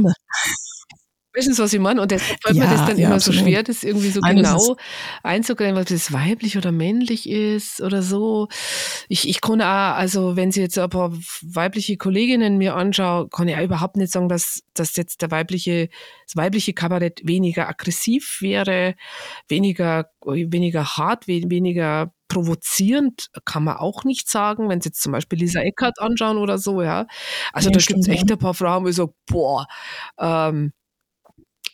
[1.35, 2.01] Wissen Sie, was ich meine?
[2.01, 3.41] Und deshalb fällt ja, mir das dann ja, immer absolut.
[3.41, 4.76] so schwer, das irgendwie so Eines genau
[5.24, 8.47] einzugrenzen, was das weiblich oder männlich ist oder so.
[9.09, 11.12] Ich, ich kann auch, also wenn Sie jetzt ein paar
[11.43, 15.89] weibliche Kolleginnen mir anschauen, kann ich auch überhaupt nicht sagen, dass, dass jetzt der weibliche,
[16.26, 18.95] das weibliche Kabarett weniger aggressiv wäre,
[19.49, 25.41] weniger, weniger hart, weniger provozierend kann man auch nicht sagen, wenn Sie jetzt zum Beispiel
[25.41, 27.07] Lisa Eckert anschauen oder so, ja.
[27.53, 29.66] Also ja, da gibt es echt ein paar Frauen, wo ich so, boah,
[30.18, 30.72] ähm,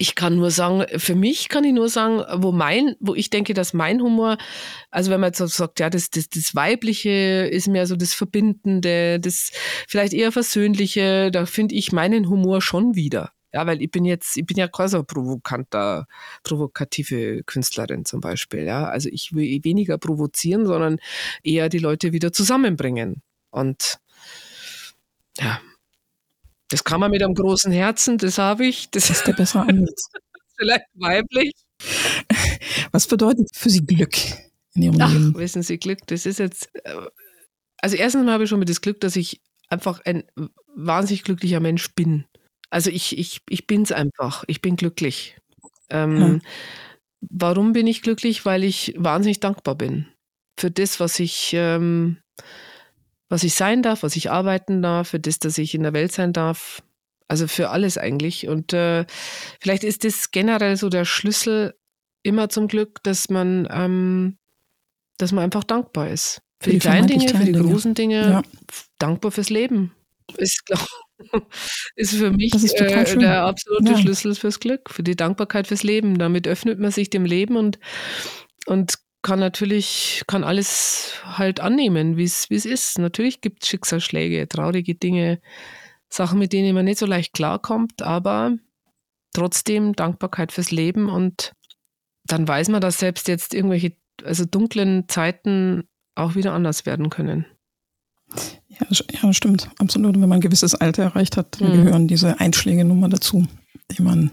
[0.00, 3.52] ich kann nur sagen, für mich kann ich nur sagen, wo mein, wo ich denke,
[3.52, 4.38] dass mein Humor,
[4.90, 8.14] also wenn man jetzt so sagt, ja, das, das, das Weibliche ist mehr so das
[8.14, 9.50] Verbindende, das
[9.86, 13.32] vielleicht eher Versöhnliche, da finde ich meinen Humor schon wieder.
[13.52, 16.06] Ja, weil ich bin jetzt, ich bin ja quasi so provokanter,
[16.44, 18.64] provokative Künstlerin zum Beispiel.
[18.64, 20.98] Ja, also ich will weniger provozieren, sondern
[21.42, 23.20] eher die Leute wieder zusammenbringen.
[23.50, 23.98] Und
[25.38, 25.60] ja,
[26.70, 28.90] das kann man mit einem großen Herzen, das habe ich.
[28.90, 30.08] Das ist der bessere Ansatz.
[30.56, 31.52] Vielleicht weiblich.
[32.92, 34.16] Was bedeutet für Sie Glück
[34.74, 35.34] in Ihrem Ach, Leben?
[35.36, 36.70] Wissen Sie, Glück, das ist jetzt.
[36.84, 37.06] Äh,
[37.82, 40.24] also, erstens mal habe ich schon mit das Glück, dass ich einfach ein
[40.74, 42.24] wahnsinnig glücklicher Mensch bin.
[42.70, 44.44] Also, ich, ich, ich bin es einfach.
[44.46, 45.36] Ich bin glücklich.
[45.88, 46.38] Ähm, ja.
[47.30, 48.44] Warum bin ich glücklich?
[48.44, 50.06] Weil ich wahnsinnig dankbar bin
[50.60, 52.18] für das, was ich, ähm,
[53.30, 56.12] was ich sein darf, was ich arbeiten darf, für das, dass ich in der Welt
[56.12, 56.82] sein darf.
[57.28, 58.48] Also für alles eigentlich.
[58.48, 59.06] Und äh,
[59.60, 61.74] vielleicht ist das generell so der Schlüssel
[62.24, 64.36] immer zum Glück, dass man, ähm,
[65.16, 66.42] dass man einfach dankbar ist.
[66.58, 68.42] Für, für die, die kleinen Dinge, für die großen Dinge, ja.
[68.98, 69.94] dankbar fürs Leben.
[70.36, 70.86] Ist, glaub,
[71.94, 73.98] ist für mich ist äh, der absolute ja.
[73.98, 76.18] Schlüssel fürs Glück, für die Dankbarkeit fürs Leben.
[76.18, 77.78] Damit öffnet man sich dem Leben und,
[78.66, 82.98] und kann natürlich, kann alles halt annehmen, wie es ist.
[82.98, 85.40] Natürlich gibt es Schicksalsschläge, traurige Dinge,
[86.08, 88.56] Sachen, mit denen man nicht so leicht klarkommt, aber
[89.32, 91.52] trotzdem Dankbarkeit fürs Leben und
[92.24, 93.92] dann weiß man, dass selbst jetzt irgendwelche,
[94.24, 97.46] also dunklen Zeiten auch wieder anders werden können.
[98.68, 98.86] Ja,
[99.22, 99.70] ja stimmt.
[99.78, 100.14] Absolut.
[100.14, 101.84] Wenn man ein gewisses Alter erreicht hat, dann mhm.
[101.84, 103.46] gehören diese Einschläge nun mal dazu,
[103.90, 104.30] die man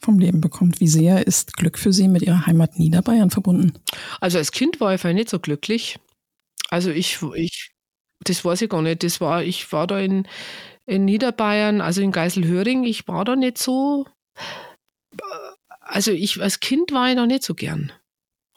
[0.00, 0.80] vom Leben bekommt.
[0.80, 3.72] Wie sehr ist Glück für Sie mit Ihrer Heimat Niederbayern verbunden?
[4.20, 5.98] Also als Kind war ich nicht so glücklich.
[6.70, 7.72] Also ich, ich,
[8.24, 9.02] das weiß ich gar nicht.
[9.02, 10.26] Das war, ich war da in,
[10.86, 14.06] in Niederbayern, also in Geiselhöring, ich war da nicht so.
[15.80, 17.92] Also ich als Kind war ich da nicht so gern.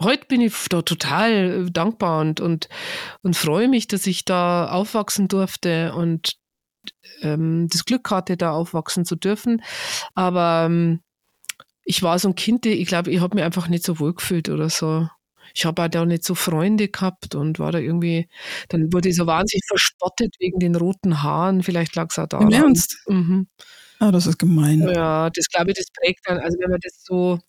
[0.01, 2.67] Heute bin ich da total dankbar und, und,
[3.21, 6.37] und freue mich, dass ich da aufwachsen durfte und
[7.21, 9.61] ähm, das Glück hatte, da aufwachsen zu dürfen.
[10.13, 11.01] Aber ähm,
[11.85, 14.49] ich war so ein Kind, ich glaube, ich habe mich einfach nicht so wohl gefühlt
[14.49, 15.07] oder so.
[15.53, 18.27] Ich habe auch da nicht so Freunde gehabt und war da irgendwie,
[18.69, 21.61] dann wurde ich so wahnsinnig verspottet wegen den roten Haaren.
[21.61, 22.39] Vielleicht lag es auch da.
[22.39, 22.97] Im Ernst?
[23.07, 23.47] Mhm.
[23.99, 24.81] Ah, das ist gemein.
[24.81, 27.39] Ja, das glaube ich, das prägt dann, also wenn man das so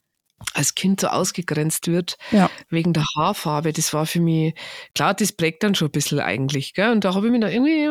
[0.53, 2.51] als Kind so ausgegrenzt wird ja.
[2.68, 4.55] wegen der Haarfarbe, das war für mich,
[4.95, 6.74] klar, das prägt dann schon ein bisschen eigentlich.
[6.74, 6.93] Gell?
[6.93, 7.89] Und da habe ich mich dann irgendwie,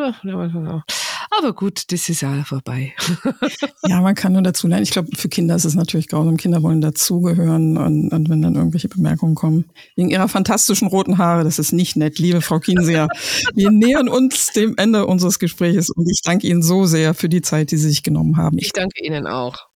[1.37, 2.93] aber gut, das ist ja vorbei.
[3.87, 4.83] ja, man kann nur dazu lernen.
[4.83, 6.37] Ich glaube, für Kinder ist es natürlich grausam.
[6.37, 9.65] Kinder wollen dazugehören und, und wenn dann irgendwelche Bemerkungen kommen,
[9.95, 13.07] wegen ihrer fantastischen roten Haare, das ist nicht nett, liebe Frau Kienseer.
[13.55, 17.41] Wir nähern uns dem Ende unseres Gesprächs und ich danke Ihnen so sehr für die
[17.41, 18.57] Zeit, die Sie sich genommen haben.
[18.57, 19.72] Ich danke Ihnen auch.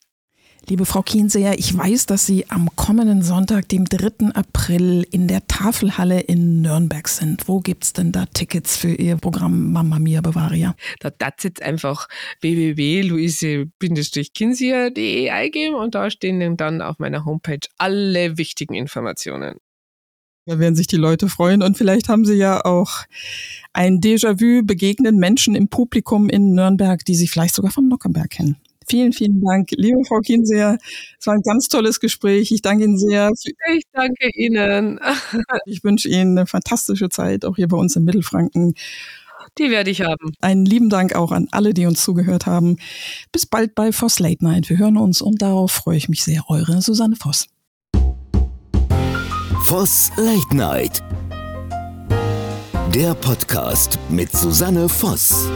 [0.66, 4.30] Liebe Frau Kienseher, ich weiß, dass Sie am kommenden Sonntag, dem 3.
[4.32, 7.48] April, in der Tafelhalle in Nürnberg sind.
[7.48, 10.74] Wo gibt es denn da Tickets für Ihr Programm Mamma Mia Bavaria?
[11.00, 12.08] Da darf jetzt einfach
[12.40, 19.58] www.luise-kinseher.de eingeben und da stehen dann auf meiner Homepage alle wichtigen Informationen.
[20.46, 23.04] Da werden sich die Leute freuen und vielleicht haben Sie ja auch
[23.74, 28.56] ein Déjà-vu, begegnen Menschen im Publikum in Nürnberg, die Sie vielleicht sogar vom Nockenberg kennen.
[28.88, 29.70] Vielen, vielen Dank.
[29.72, 30.78] Liebe Frau Kinseer,
[31.18, 32.50] es war ein ganz tolles Gespräch.
[32.52, 33.30] Ich danke Ihnen sehr.
[33.74, 35.00] Ich danke Ihnen.
[35.66, 38.74] Ich wünsche Ihnen eine fantastische Zeit, auch hier bei uns in Mittelfranken.
[39.58, 40.32] Die werde ich haben.
[40.40, 42.76] Einen lieben Dank auch an alle, die uns zugehört haben.
[43.30, 44.68] Bis bald bei Voss Late Night.
[44.68, 46.44] Wir hören uns und darauf freue ich mich sehr.
[46.48, 47.46] Eure Susanne Voss.
[49.62, 51.02] Voss Late Night.
[52.94, 55.48] Der Podcast mit Susanne Voss.